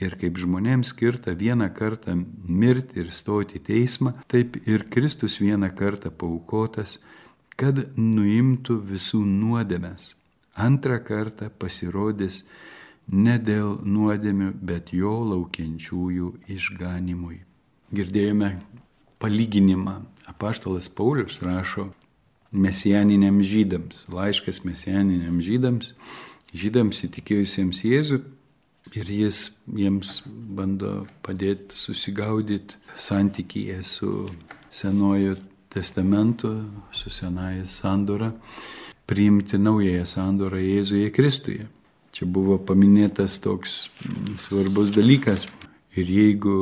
Ir 0.03 0.17
kaip 0.19 0.39
žmonėms 0.41 0.91
skirta 0.91 1.35
vieną 1.39 1.69
kartą 1.77 2.17
mirti 2.17 2.99
ir 3.03 3.13
stoti 3.15 3.61
į 3.61 3.65
teismą, 3.69 4.15
taip 4.27 4.57
ir 4.67 4.87
Kristus 4.91 5.39
vieną 5.39 5.69
kartą 5.79 6.11
paukotas, 6.11 6.97
kad 7.61 7.79
nuimtų 7.99 8.81
visų 8.89 9.21
nuodėmes. 9.29 10.15
Antrą 10.59 10.99
kartą 11.07 11.51
pasirodys 11.55 12.43
ne 13.09 13.37
dėl 13.39 13.79
nuodėmių, 13.85 14.51
bet 14.59 14.91
jo 14.97 15.15
laukiančiųjų 15.31 16.33
išganimui. 16.57 17.39
Girdėjome 17.95 18.57
palyginimą. 19.23 20.01
Apaštalas 20.33 20.89
Paulius 20.89 21.43
rašo 21.45 21.93
mesijaniniams 22.53 23.49
žydams, 23.49 24.05
laiškas 24.13 24.63
mesijaniniams 24.69 25.45
žydams, 25.45 25.93
žydams 26.53 27.05
įtikėjusiems 27.09 27.85
Jėzų 27.89 28.23
Ir 28.93 29.09
jis 29.09 29.39
jiems 29.73 30.19
bando 30.27 31.07
padėti 31.25 31.73
susigaudyti 31.79 32.77
santykyje 32.99 33.79
su 33.89 34.11
Senuoju 34.69 35.37
testamentu, 35.73 36.51
su 36.93 37.11
Senąją 37.11 37.65
sandorą, 37.65 38.33
priimti 39.09 39.57
naująją 39.59 40.05
sandorą 40.07 40.61
Jėzuje 40.61 41.09
Kristuje. 41.11 41.65
Čia 42.13 42.29
buvo 42.29 42.59
paminėtas 42.59 43.39
toks 43.41 43.89
svarbus 44.37 44.93
dalykas. 44.93 45.47
Ir 45.97 46.13
jeigu 46.13 46.59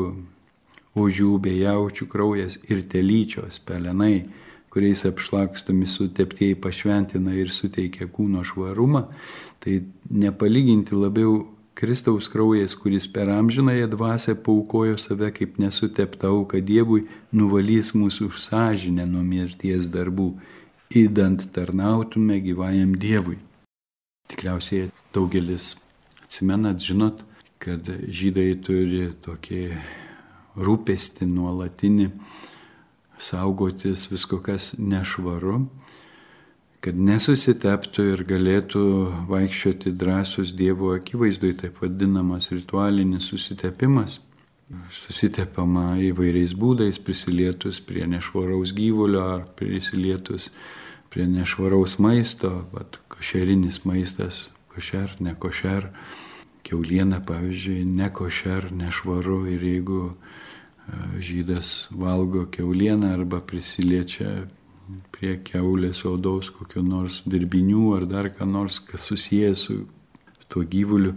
ožių 0.95 1.33
bei 1.43 1.59
jaučių 1.65 2.07
kraujas 2.11 2.61
ir 2.71 2.85
telyčios 2.87 3.59
pelenai, 3.67 4.29
kuriais 4.71 5.05
apšlakstomi 5.09 5.87
suteptieji 5.87 6.59
pašventina 6.63 7.35
ir 7.35 7.51
suteikia 7.51 8.07
kūno 8.07 8.45
švarumą, 8.47 9.09
tai 9.63 9.83
nepalyginti 10.11 10.95
labiau 10.95 11.43
Kristaus 11.81 12.29
kraujas, 12.29 12.75
kuris 12.77 13.07
per 13.09 13.31
amžinąją 13.31 13.87
dvasę 13.91 14.35
paukojo 14.45 14.99
save 14.99 15.31
kaip 15.33 15.59
nesutepta 15.59 16.29
auka 16.29 16.61
Dievui, 16.61 17.07
nuvalys 17.33 17.95
mūsų 17.97 18.29
sąžinę 18.37 19.07
nuo 19.09 19.23
mirties 19.25 19.89
darbų, 19.89 20.35
įdant 20.93 21.47
tarnautume 21.55 22.37
gyvajam 22.45 22.93
Dievui. 23.01 23.39
Tikriausiai 24.29 24.91
daugelis 25.15 25.73
atsimenat, 26.23 26.83
žinot, 26.85 27.25
kad 27.59 27.89
žydai 27.89 28.53
turi 28.61 29.09
tokį 29.25 29.65
rūpestį 30.61 31.27
nuolatinį 31.33 32.11
saugotis 33.21 34.09
visko, 34.11 34.41
kas 34.45 34.75
nešvaru 34.79 35.67
kad 36.81 36.97
nesusiteptų 36.97 38.07
ir 38.15 38.23
galėtų 38.29 38.83
vaikščioti 39.29 39.93
drąsus 40.01 40.55
Dievo 40.57 40.95
akivaizdui, 40.97 41.53
taip 41.61 41.81
vadinamas 41.83 42.49
ritualinis 42.55 43.29
susitepimas. 43.29 44.19
Susitepama 44.95 45.99
įvairiais 46.07 46.55
būdais, 46.57 47.01
prisilietus 47.03 47.83
prie 47.85 48.07
nešvaraus 48.09 48.73
gyvulio 48.77 49.25
ar 49.35 49.45
prisilietus 49.59 50.51
prie 51.11 51.27
nešvaraus 51.27 51.99
maisto, 51.99 52.53
bet 52.73 53.01
košerinis 53.11 53.83
maistas, 53.85 54.47
košer, 54.71 55.17
ne 55.21 55.35
košer, 55.35 55.91
keuliena, 56.65 57.19
pavyzdžiui, 57.27 57.83
ne 57.99 58.09
košer, 58.15 58.71
nešvaru 58.73 59.43
ir 59.51 59.67
jeigu 59.73 60.05
žydas 61.21 61.89
valgo 61.91 62.47
keulieną 62.51 63.13
arba 63.15 63.41
prisiliečia 63.41 64.47
prie 65.15 65.37
keulės 65.45 66.03
odos 66.09 66.51
kokio 66.55 66.83
nors 66.83 67.21
dirbinių 67.29 67.85
ar 67.97 68.07
dar 68.11 68.31
ką 68.35 68.49
nors, 68.49 68.81
kas 68.81 69.07
susijęs 69.11 69.65
su 69.67 69.77
tuo 70.51 70.65
gyvuliu, 70.67 71.15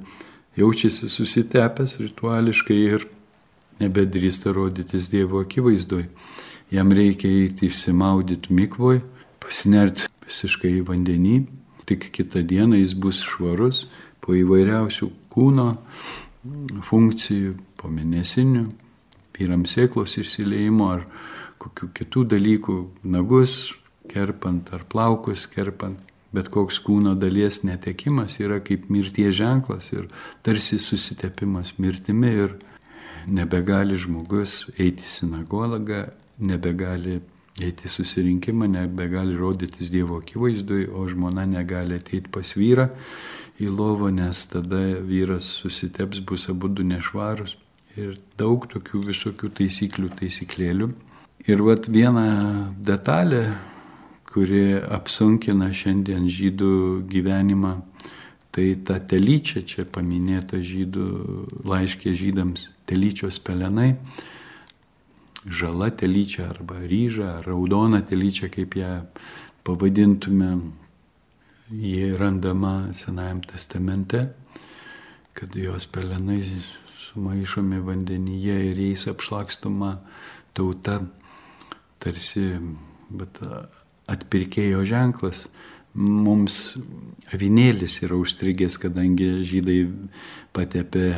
jaučiasi 0.59 1.09
susitepęs 1.09 1.97
rituališkai 2.03 2.79
ir 2.89 3.07
nebedrįsta 3.79 4.53
rodytis 4.53 5.09
Dievo 5.09 5.41
akivaizdoj. 5.41 6.05
Jam 6.73 6.93
reikia 6.93 7.29
eiti 7.29 7.67
išsimaudyti 7.69 8.53
mikvoj, 8.53 9.01
pasinerti 9.41 10.07
visiškai 10.25 10.77
į 10.79 10.85
vandenį, 10.87 11.35
tik 11.89 12.09
kitą 12.15 12.43
dieną 12.47 12.79
jis 12.79 12.93
bus 12.95 13.21
švarus 13.25 13.85
po 14.23 14.37
įvairiausių 14.37 15.09
kūno 15.33 15.67
funkcijų, 16.87 17.57
po 17.79 17.91
mėnesinių, 17.91 18.67
vyrams 19.37 19.75
sėklos 19.77 20.17
išsileimo 20.21 20.89
ar 20.95 21.05
kokių 21.61 21.89
kitų 21.99 22.25
dalykų, 22.35 22.77
nagus 23.03 23.73
kerpant 24.11 24.73
ar 24.75 24.83
plaukus 24.89 25.45
kerpant, 25.47 25.99
bet 26.33 26.49
koks 26.53 26.79
kūno 26.83 27.13
dalies 27.19 27.61
netekimas 27.63 28.39
yra 28.41 28.59
kaip 28.65 28.89
mirties 28.93 29.35
ženklas 29.37 29.91
ir 29.93 30.07
tarsi 30.45 30.79
susitepimas 30.81 31.75
mirtimi 31.77 32.33
ir 32.45 32.57
nebegali 33.27 33.95
žmogus 33.95 34.63
eiti 34.77 35.07
sinagogą, 35.07 36.07
nebegali 36.39 37.21
eiti 37.61 37.89
susirinkimą, 37.89 38.67
nebegali 38.67 39.37
rodytis 39.37 39.91
Dievo 39.93 40.17
akivaizdui, 40.17 40.87
o 40.89 41.05
žmona 41.07 41.45
negali 41.45 41.99
ateiti 42.01 42.31
pas 42.33 42.55
vyrą 42.57 42.89
į 43.61 43.69
lovą, 43.69 44.09
nes 44.09 44.47
tada 44.49 44.81
vyras 45.05 45.51
susiteps, 45.61 46.23
bus 46.25 46.49
abu 46.49 46.67
du 46.67 46.83
nešvarus. 46.83 47.55
Ir 47.99 48.17
daug 48.39 48.65
tokių 48.71 49.03
visokių 49.11 49.51
taisyklių, 49.59 50.09
taisyklėlių. 50.17 50.89
Ir 51.45 51.63
vat 51.65 51.89
viena 51.91 52.25
detalė, 52.81 53.43
kuri 54.33 54.79
apsunkina 54.81 55.69
šiandien 55.69 56.25
žydų 56.25 56.73
gyvenimą, 57.11 57.73
tai 58.53 58.71
ta 58.85 58.97
telyčia 58.97 59.61
čia 59.61 59.85
paminėta 59.85 60.57
žydų 60.57 61.07
laiškė 61.69 62.13
žydams, 62.17 62.69
telyčios 62.89 63.37
pelenai 63.43 63.93
žala 65.45 65.89
telyčia 65.89 66.47
arba 66.49 66.79
ryža, 66.79 67.41
raudona 67.45 68.01
telyčia, 68.01 68.49
kaip 68.49 68.75
ją 68.75 69.03
pavadintume, 69.63 70.71
jie 71.69 72.13
randama 72.17 72.93
Senajam 72.93 73.41
testamente, 73.41 74.29
kad 75.33 75.55
jos 75.55 75.87
pelenai 75.87 76.43
sumaišomi 77.13 77.79
vandenyje 77.79 78.55
ir 78.71 78.79
jais 78.87 79.05
apšlakstoma 79.07 79.99
tauta, 80.57 81.03
tarsi 82.01 82.57
bet, 83.13 83.37
atpirkėjo 84.09 84.81
ženklas. 84.87 85.47
Mums 85.93 86.73
avinėlis 87.35 87.99
yra 88.01 88.17
užstrigęs, 88.17 88.79
kadangi 88.81 89.43
žydai 89.45 89.77
patepė 90.57 91.11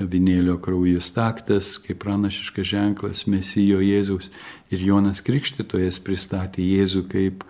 avinėlio 0.00 0.56
kraujo 0.64 1.02
staktas, 1.04 1.74
kaip 1.84 2.00
pranašiškas 2.00 2.70
ženklas 2.72 3.26
Mesijo 3.28 3.82
Jėzaus. 3.84 4.30
Ir 4.72 4.86
Jonas 4.88 5.20
Krikštytojas 5.26 6.00
pristatė 6.00 6.64
Jėzų 6.64 7.04
kaip 7.12 7.44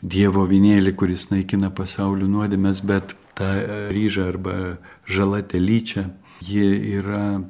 Dievo 0.00 0.46
avinėlį, 0.48 0.96
kuris 0.96 1.28
naikina 1.28 1.68
pasaulio 1.68 2.28
nuodėmės, 2.30 2.80
bet 2.80 3.12
ta 3.36 3.52
ryža 3.92 4.30
arba 4.30 4.78
žala 5.04 5.42
telyčia, 5.44 6.08
ji 6.44 6.66
yra 6.98 7.40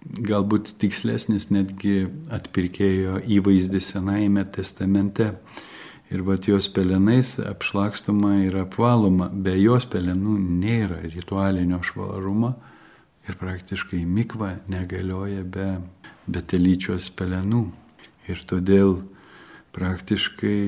galbūt 0.00 0.74
tikslesnis 0.80 1.50
netgi 1.52 2.06
atpirkėjo 2.32 3.20
įvaizdis 3.36 3.92
Senajame 3.94 4.44
testamente. 4.54 5.34
Ir 6.10 6.24
vat 6.26 6.48
jos 6.48 6.66
pelenais 6.74 7.36
apšlakstoma 7.38 8.40
ir 8.42 8.56
apvaloma, 8.64 9.28
be 9.30 9.54
jos 9.60 9.86
pelenų 9.86 10.40
nėra 10.42 11.04
ritualinio 11.04 11.78
švarumo 11.86 12.56
ir 13.28 13.36
praktiškai 13.38 14.00
mikva 14.08 14.56
negalioja 14.72 15.44
be, 15.46 15.68
be 16.26 16.42
telyčios 16.42 17.12
pelenų. 17.14 17.68
Ir 18.30 18.42
todėl 18.50 18.96
praktiškai 19.76 20.58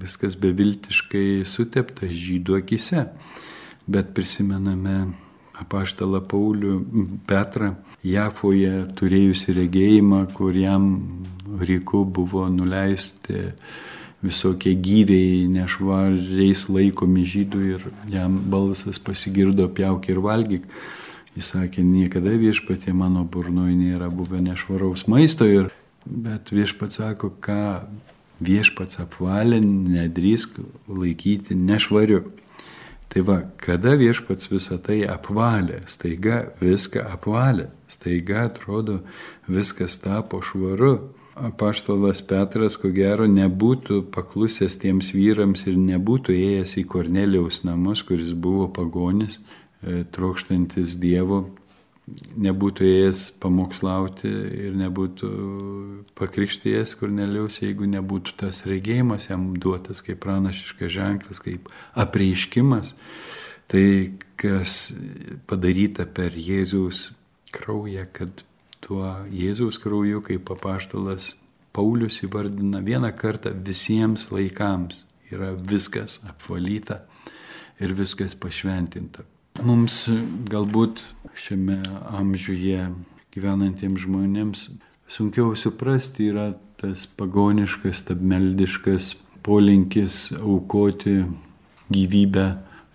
viskas 0.00 0.38
beviltiškai 0.40 1.42
sutepta 1.44 2.08
žydų 2.08 2.62
akise. 2.62 3.10
Bet 3.90 4.14
prisimename 4.16 5.12
apaštalą 5.60 6.22
Paulių 6.30 6.74
Petrą 7.28 7.74
Jafoje 8.06 8.86
turėjusi 8.96 9.54
regėjimą, 9.56 10.24
kur 10.36 10.56
jam 10.56 10.90
ryku 11.60 12.04
buvo 12.04 12.46
nuleisti 12.48 13.50
visokie 14.24 14.74
gyviai 14.76 15.46
nešvariais 15.48 16.66
laikomi 16.68 17.24
žydų 17.24 17.60
ir 17.74 17.84
jam 18.12 18.36
balsas 18.52 19.00
pasigirdo 19.00 19.68
pjauk 19.68 20.08
ir 20.12 20.20
valgyk. 20.24 20.66
Jis 21.36 21.52
sakė, 21.54 21.84
niekada 21.86 22.32
viešpatė 22.36 22.92
mano 22.96 23.22
burnoje 23.24 23.76
nėra 23.78 24.10
buvę 24.10 24.40
nešvaraus 24.42 25.06
maisto, 25.08 25.46
ir, 25.46 25.70
bet 26.04 26.50
viešpats 26.50 26.98
sako, 26.98 27.30
ką 27.40 27.86
viešpats 28.42 28.98
apvalė, 29.04 29.60
nedrįsk 29.62 30.58
laikyti 30.88 31.54
nešvariu. 31.54 32.24
Tai 33.10 33.22
va, 33.26 33.38
kada 33.58 33.96
viešpats 33.98 34.50
visą 34.52 34.78
tai 34.82 35.00
apvalė, 35.10 35.80
staiga 35.90 36.44
viską 36.60 37.02
apvalė, 37.10 37.70
staiga 37.90 38.44
atrodo 38.46 39.00
viskas 39.50 39.98
tapo 40.02 40.38
švaru. 40.46 40.94
Apaštalas 41.40 42.20
Petras, 42.28 42.76
ko 42.76 42.90
gero, 42.94 43.24
nebūtų 43.30 44.02
paklusęs 44.14 44.76
tiems 44.82 45.08
vyrams 45.14 45.64
ir 45.70 45.78
nebūtų 45.80 46.36
ėjęs 46.36 46.76
į 46.82 46.84
Kornelijaus 46.90 47.62
namus, 47.64 48.02
kuris 48.06 48.34
buvo 48.36 48.68
pagonis, 48.76 49.38
E, 49.80 50.04
trokštantis 50.12 50.98
Dievo 51.00 51.46
nebūtų 52.40 52.86
ėjęs 52.86 53.22
pamokslauti 53.42 54.30
ir 54.66 54.76
nebūtų 54.78 55.30
pakrikštėjęs 56.18 56.94
Korneliaus, 57.00 57.60
jeigu 57.62 57.88
nebūtų 57.90 58.36
tas 58.44 58.64
regėjimas 58.68 59.28
jam 59.30 59.50
duotas 59.60 60.02
kaip 60.06 60.22
pranašiškas 60.24 60.94
ženklas, 60.96 61.42
kaip 61.44 61.70
apreiškimas. 61.98 62.94
Tai 63.70 63.84
kas 64.40 64.92
padaryta 65.46 66.08
per 66.10 66.34
Jėzaus 66.34 67.10
kraują, 67.54 68.06
kad 68.12 68.42
tuo 68.82 69.04
Jėzaus 69.30 69.78
krauju, 69.82 70.24
kaip 70.26 70.46
papaštalas 70.48 71.34
Paulius 71.76 72.18
įvardina 72.26 72.80
vieną 72.82 73.12
kartą 73.14 73.52
visiems 73.54 74.30
laikams, 74.34 75.04
yra 75.30 75.52
viskas 75.54 76.18
apvalyta 76.26 77.04
ir 77.78 77.94
viskas 77.94 78.34
pašventinta. 78.34 79.22
Mums 79.60 80.06
galbūt 80.48 81.02
šiame 81.36 81.76
amžiuje 82.16 82.86
gyvenantiems 83.34 84.06
žmonėms 84.06 84.62
sunkiau 85.10 85.52
suprasti 85.58 86.30
yra 86.30 86.52
tas 86.80 87.04
pagoniškas, 87.18 88.04
tabmeldiškas 88.08 89.14
polinkis 89.44 90.30
aukoti 90.40 91.24
gyvybę. 91.92 92.46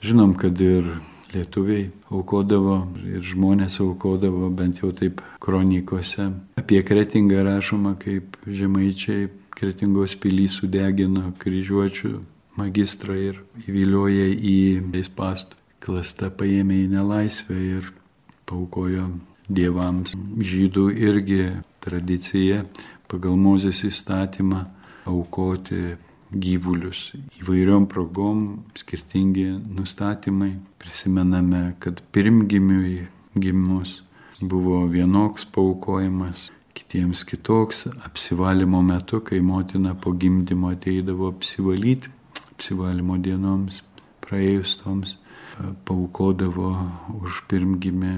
Žinom, 0.05 0.35
kad 0.39 0.61
ir 0.61 0.87
lietuviai 1.33 1.89
aukodavo 2.09 2.79
ir 3.09 3.21
žmonės 3.25 3.79
aukodavo, 3.83 4.49
bent 4.49 4.81
jau 4.81 4.89
taip 4.95 5.21
kronikose. 5.43 6.29
Apie 6.61 6.81
kretingą 6.87 7.43
rašoma, 7.45 7.95
kaip 7.99 8.39
žemaičiai 8.47 9.27
kretingos 9.55 10.15
pilį 10.21 10.47
sudegino 10.51 11.29
kryžiuočių 11.41 12.15
magistrą 12.57 13.19
ir 13.19 13.43
įvilioja 13.67 14.31
į 14.33 14.57
įspastų 15.01 15.64
klasta 15.85 16.31
paėmė 16.33 16.81
į 16.85 16.91
nelaisvę 16.95 17.55
ir 17.77 17.91
paukojo 18.49 19.09
dievams. 19.49 20.15
Žydų 20.51 20.87
irgi 20.97 21.41
tradicija 21.85 22.63
pagal 23.11 23.37
Mozės 23.37 23.83
įstatymą 23.85 24.63
aukoti 25.05 25.95
gyvulius. 26.33 27.11
Įvairiom 27.39 27.85
progom 27.91 28.41
skirtingi 28.77 29.51
nustatymai. 29.77 30.55
Prisimename, 30.81 31.75
kad 31.79 32.01
pirmgimiui 32.15 33.05
gimus 33.37 33.99
buvo 34.41 34.81
vienoks 34.89 35.45
paukojimas, 35.53 36.49
kitiems 36.75 37.21
kitoks. 37.29 37.85
Apsivalymo 38.07 38.81
metu, 38.85 39.21
kai 39.21 39.41
motina 39.45 39.93
po 39.93 40.15
gimdymo 40.17 40.73
ateidavo 40.73 41.29
apsivalyti, 41.35 42.09
apsivalymo 42.55 43.19
dienoms 43.21 43.83
praėjus 44.25 44.79
toms 44.81 45.19
paukodavo 45.87 46.71
už 47.21 47.43
pirmgimį, 47.49 48.13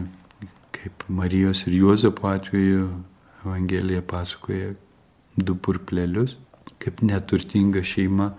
kaip 0.75 1.05
Marijos 1.09 1.65
ir 1.67 1.77
Juozapo 1.81 2.29
atveju 2.29 2.89
Evangelija 3.45 4.01
pasakoja 4.01 4.73
du 5.37 5.55
purplelius, 5.55 6.37
kaip 6.81 7.01
neturtinga 7.05 7.83
šeima. 7.85 8.31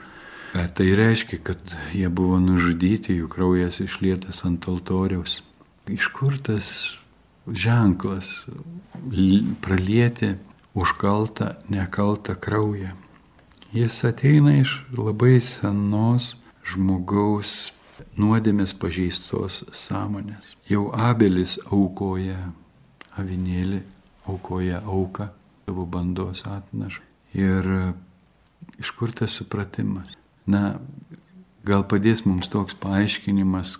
Tai 0.52 0.86
reiškia, 0.96 1.38
kad 1.44 1.74
jie 1.94 2.08
buvo 2.08 2.38
nužudyti, 2.40 3.18
jų 3.20 3.28
kraujas 3.30 3.80
išlietas 3.84 4.42
ant 4.48 4.66
altoriaus. 4.70 5.42
Iš 5.88 6.08
kur 6.16 6.38
tas 6.42 6.70
ženklas 7.46 8.46
pralieti 9.64 10.34
užkaltą, 10.74 11.54
nekaltą 11.68 12.34
kraują? 12.40 12.96
Jis 13.72 14.00
ateina 14.08 14.56
iš 14.56 14.78
labai 14.96 15.36
senos 15.44 16.38
žmogaus 16.64 17.77
nuodėmės 18.18 18.74
pažeistos 18.78 19.62
sąmonės. 19.72 20.54
Jau 20.70 20.88
abelis 20.94 21.56
aukoja 21.70 22.50
avinėlį, 23.18 23.82
aukoja 24.28 24.82
auką, 24.86 25.30
savo 25.66 25.86
bandos 25.86 26.44
atnašą. 26.48 27.02
Ir 27.38 27.68
iš 28.80 28.92
kur 28.96 29.12
tas 29.12 29.34
supratimas? 29.38 30.16
Na, 30.48 30.78
gal 31.66 31.84
padės 31.88 32.24
mums 32.26 32.48
toks 32.48 32.78
paaiškinimas, 32.80 33.76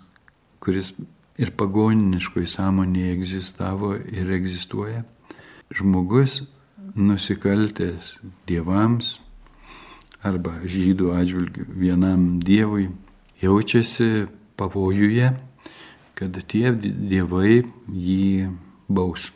kuris 0.61 0.93
ir 1.39 1.53
pagoniniškoj 1.57 2.47
sąmonėje 2.51 3.15
egzistavo 3.15 3.95
ir 3.97 4.29
egzistuoja. 4.35 5.05
Žmogus 5.73 6.43
nusikaltęs 6.97 8.15
dievams 8.49 9.17
arba 10.25 10.57
žydų 10.67 11.13
atžvilgių 11.15 11.67
vienam 11.79 12.25
dievui 12.43 12.89
jaučiasi 13.41 14.27
pavojuje, 14.59 15.31
kad 16.13 16.39
tie 16.47 16.71
dievai 16.75 17.63
jį 17.87 18.49
baus. 18.89 19.31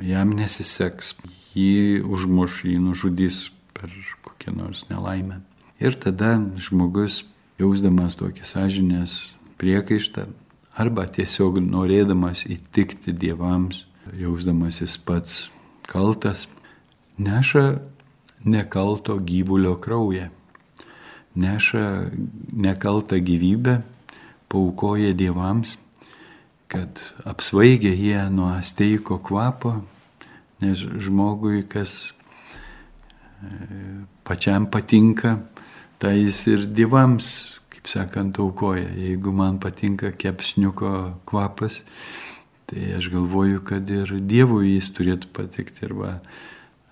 jam 0.00 0.30
nesiseks, 0.36 1.16
jį 1.58 2.04
užmuš, 2.06 2.62
jį 2.64 2.78
nužudys 2.78 3.48
per 3.74 3.90
kokią 4.22 4.54
nors 4.54 4.84
nelaimę. 4.90 5.40
Ir 5.82 5.96
tada 5.98 6.36
žmogus, 6.58 7.24
jausdamas 7.58 8.18
tokį 8.18 8.46
sąžinės 8.46 9.16
priekaištą, 9.58 10.28
arba 10.78 11.06
tiesiog 11.10 11.58
norėdamas 11.62 12.46
įtikti 12.46 13.12
dievams, 13.12 13.86
jausdamasis 14.14 14.96
pats 15.02 15.48
kaltas, 15.90 16.46
neša 17.18 17.80
nekalto 18.44 19.18
gyvulio 19.18 19.74
kraują, 19.82 20.30
neša 21.38 21.84
nekaltą 22.52 23.20
gyvybę, 23.22 23.80
paukoja 24.48 25.14
dievams 25.14 25.78
kad 26.68 27.00
apsvaigę 27.24 27.94
jie 27.96 28.30
nuo 28.30 28.52
steiko 28.62 29.18
kvapo, 29.18 29.80
nes 30.60 30.78
žmogui, 30.78 31.62
kas 31.64 32.12
e, 33.42 33.48
pačiam 34.24 34.66
patinka, 34.68 35.38
tai 35.98 36.18
jis 36.18 36.42
ir 36.52 36.66
dievams, 36.68 37.30
kaip 37.72 37.88
sakant, 37.88 38.36
aukoja. 38.38 38.90
Jeigu 39.00 39.32
man 39.32 39.56
patinka 39.62 40.12
kepsniuko 40.12 40.92
kvapas, 41.24 41.80
tai 42.68 42.92
aš 42.98 43.08
galvoju, 43.14 43.64
kad 43.64 43.88
ir 43.88 44.12
Dievui 44.20 44.74
jis 44.74 44.92
turėtų 44.92 45.32
patikti. 45.32 45.86
Arba 45.88 46.18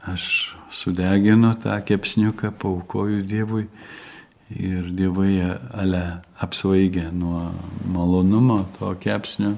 aš 0.09 0.57
sudeginu 0.73 1.53
tą 1.61 1.77
kepsniuką, 1.85 2.55
paukoju 2.63 3.21
Dievui 3.29 3.67
ir 4.51 4.91
dievai 4.95 5.59
ale 5.75 6.21
apsvaigę 6.41 7.11
nuo 7.13 7.51
malonumo 7.93 8.65
to 8.79 8.95
kepsnio, 9.01 9.57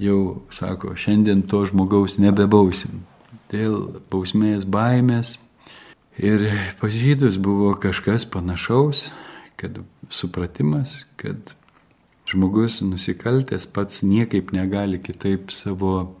jau 0.00 0.42
sako, 0.50 0.94
šiandien 0.96 1.42
to 1.42 1.64
žmogaus 1.68 2.18
nebebausim. 2.18 3.04
Dėl 3.50 4.00
bausmės 4.10 4.64
baimės. 4.64 5.38
Ir 6.20 6.44
pažydus 6.80 7.38
buvo 7.40 7.72
kažkas 7.80 8.26
panašaus, 8.28 9.10
kad 9.56 9.78
supratimas, 10.12 11.04
kad 11.16 11.54
žmogus 12.28 12.80
nusikaltęs 12.84 13.66
pats 13.74 14.02
niekaip 14.06 14.52
negali 14.52 15.00
kitaip 15.02 15.50
savo 15.54 16.16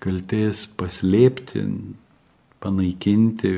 kalties 0.00 0.66
paslėpti, 0.78 1.64
panaikinti, 2.60 3.54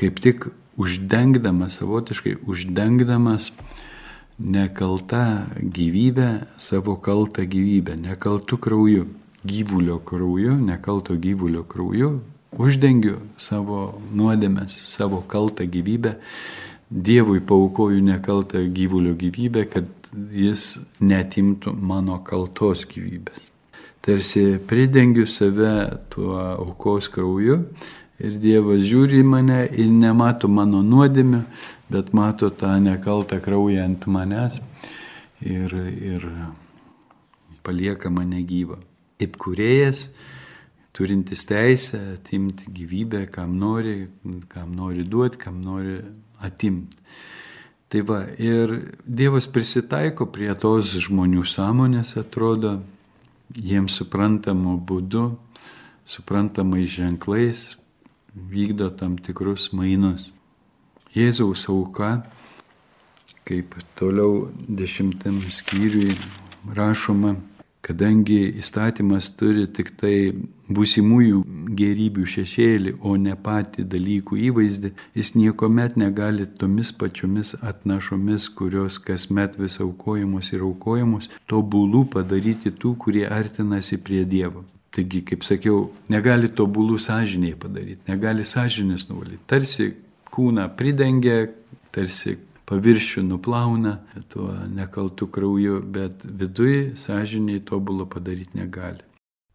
kaip 0.00 0.20
tik 0.24 0.48
uždengdamas, 0.80 1.78
savotiškai 1.80 2.36
uždengdamas 2.48 3.50
nekaltą 4.40 5.24
gyvybę, 5.60 6.30
savo 6.56 6.96
kaltą 6.96 7.44
gyvybę, 7.44 7.98
nekaltų 8.00 8.56
krauju, 8.64 9.04
gyvulio 9.44 9.98
krauju, 10.00 10.56
nekalto 10.64 11.16
gyvulio 11.20 11.66
krauju, 11.68 12.14
uždengiu 12.56 13.20
savo 13.38 14.00
nuodėmės, 14.16 14.74
savo 14.94 15.20
kaltą 15.28 15.68
gyvybę, 15.68 16.16
Dievui 16.90 17.38
paukoju 17.40 18.02
nekaltą 18.02 18.58
gyvulio 18.74 19.14
gyvybę, 19.14 19.62
kad 19.70 19.86
jis 20.34 20.80
netimtų 20.98 21.70
mano 21.78 22.16
kaltos 22.26 22.82
gyvybės. 22.90 23.44
Tarsi 24.02 24.58
pridengiu 24.66 25.22
save 25.30 26.00
tuo 26.10 26.34
aukos 26.34 27.06
krauju 27.14 27.60
Ir 28.20 28.36
Dievas 28.36 28.82
žiūri 28.84 29.22
į 29.22 29.26
mane 29.26 29.62
ir 29.72 29.88
nemato 29.88 30.48
mano 30.52 30.82
nuodėmių, 30.84 31.40
bet 31.88 32.12
mato 32.12 32.50
tą 32.52 32.74
nekaltą 32.82 33.38
kraują 33.40 33.86
ant 33.88 34.04
manęs 34.04 34.58
ir, 35.40 35.72
ir 35.72 36.26
palieka 37.64 38.12
mane 38.12 38.42
gyvą. 38.44 38.76
Kaip 39.20 39.40
kuriejas, 39.40 40.10
turintis 40.92 41.46
teisę 41.48 42.00
atimti 42.18 42.68
gyvybę, 42.68 43.24
kam 43.32 43.56
nori, 43.56 44.08
kam 44.52 44.76
nori 44.76 45.04
duoti, 45.04 45.40
kam 45.40 45.60
nori 45.64 45.98
atimti. 46.44 47.00
Tai 47.90 48.04
va, 48.06 48.20
ir 48.38 48.76
Dievas 49.02 49.48
prisitaiko 49.50 50.28
prie 50.30 50.52
tos 50.54 50.92
žmonių 51.08 51.42
sąmonės, 51.42 52.14
atrodo, 52.20 52.76
jiems 53.56 53.96
suprantamu 53.98 54.76
būdu, 54.86 55.24
suprantamais 56.06 56.92
ženklais, 56.94 57.79
vykdo 58.34 58.90
tam 58.90 59.16
tikrus 59.18 59.70
mainus. 59.72 60.30
Jėzaus 61.14 61.66
auka, 61.70 62.20
kaip 63.48 63.74
toliau 63.98 64.50
dešimtam 64.68 65.40
skyriui 65.50 66.14
rašoma, 66.76 67.34
kadangi 67.82 68.38
įstatymas 68.60 69.32
turi 69.34 69.64
tik 69.66 69.90
tai 69.98 70.14
būsimųjų 70.70 71.40
gerybių 71.80 72.26
šešėlį, 72.34 72.94
o 73.02 73.16
ne 73.18 73.34
patį 73.34 73.86
dalykų 73.90 74.38
įvaizdį, 74.50 74.92
jis 75.18 75.32
niekuomet 75.34 75.96
negali 75.98 76.46
tomis 76.46 76.92
pačiomis 76.92 77.56
atnašomis, 77.72 78.46
kurios 78.54 79.00
kasmet 79.02 79.58
vis 79.58 79.80
aukojamos 79.82 80.52
ir 80.54 80.66
aukojamos, 80.68 81.32
tobulų 81.50 82.04
padaryti 82.14 82.70
tų, 82.70 82.94
kurie 83.02 83.26
artinasi 83.26 83.98
prie 84.04 84.22
Dievo. 84.28 84.62
Taigi, 84.90 85.22
kaip 85.22 85.44
sakiau, 85.46 85.84
negali 86.10 86.48
tobulų 86.50 86.98
sąžiniai 86.98 87.54
padaryti, 87.58 88.02
negali 88.10 88.42
sąžinės 88.42 89.06
nuvalyti. 89.06 89.44
Tarsi 89.46 89.92
kūną 90.34 90.64
pridengia, 90.78 91.44
tarsi 91.94 92.34
paviršių 92.70 93.22
nuplauna 93.26 93.98
tuo 94.30 94.50
nekaltų 94.70 95.28
krauju, 95.34 95.78
bet 95.94 96.24
viduje 96.24 96.96
sąžiniai 96.98 97.62
tobulo 97.66 98.06
padaryti 98.10 98.58
negali. 98.58 99.06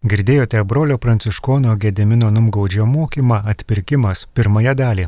Girdėjote 0.05 0.61
brolio 0.63 0.99
pranciškono 1.01 1.75
Gedemino 1.81 2.27
numgaudžio 2.31 2.85
mokymą 2.85 3.39
atpirkimas 3.51 4.27
pirmąją 4.37 4.75
dalį. 4.77 5.07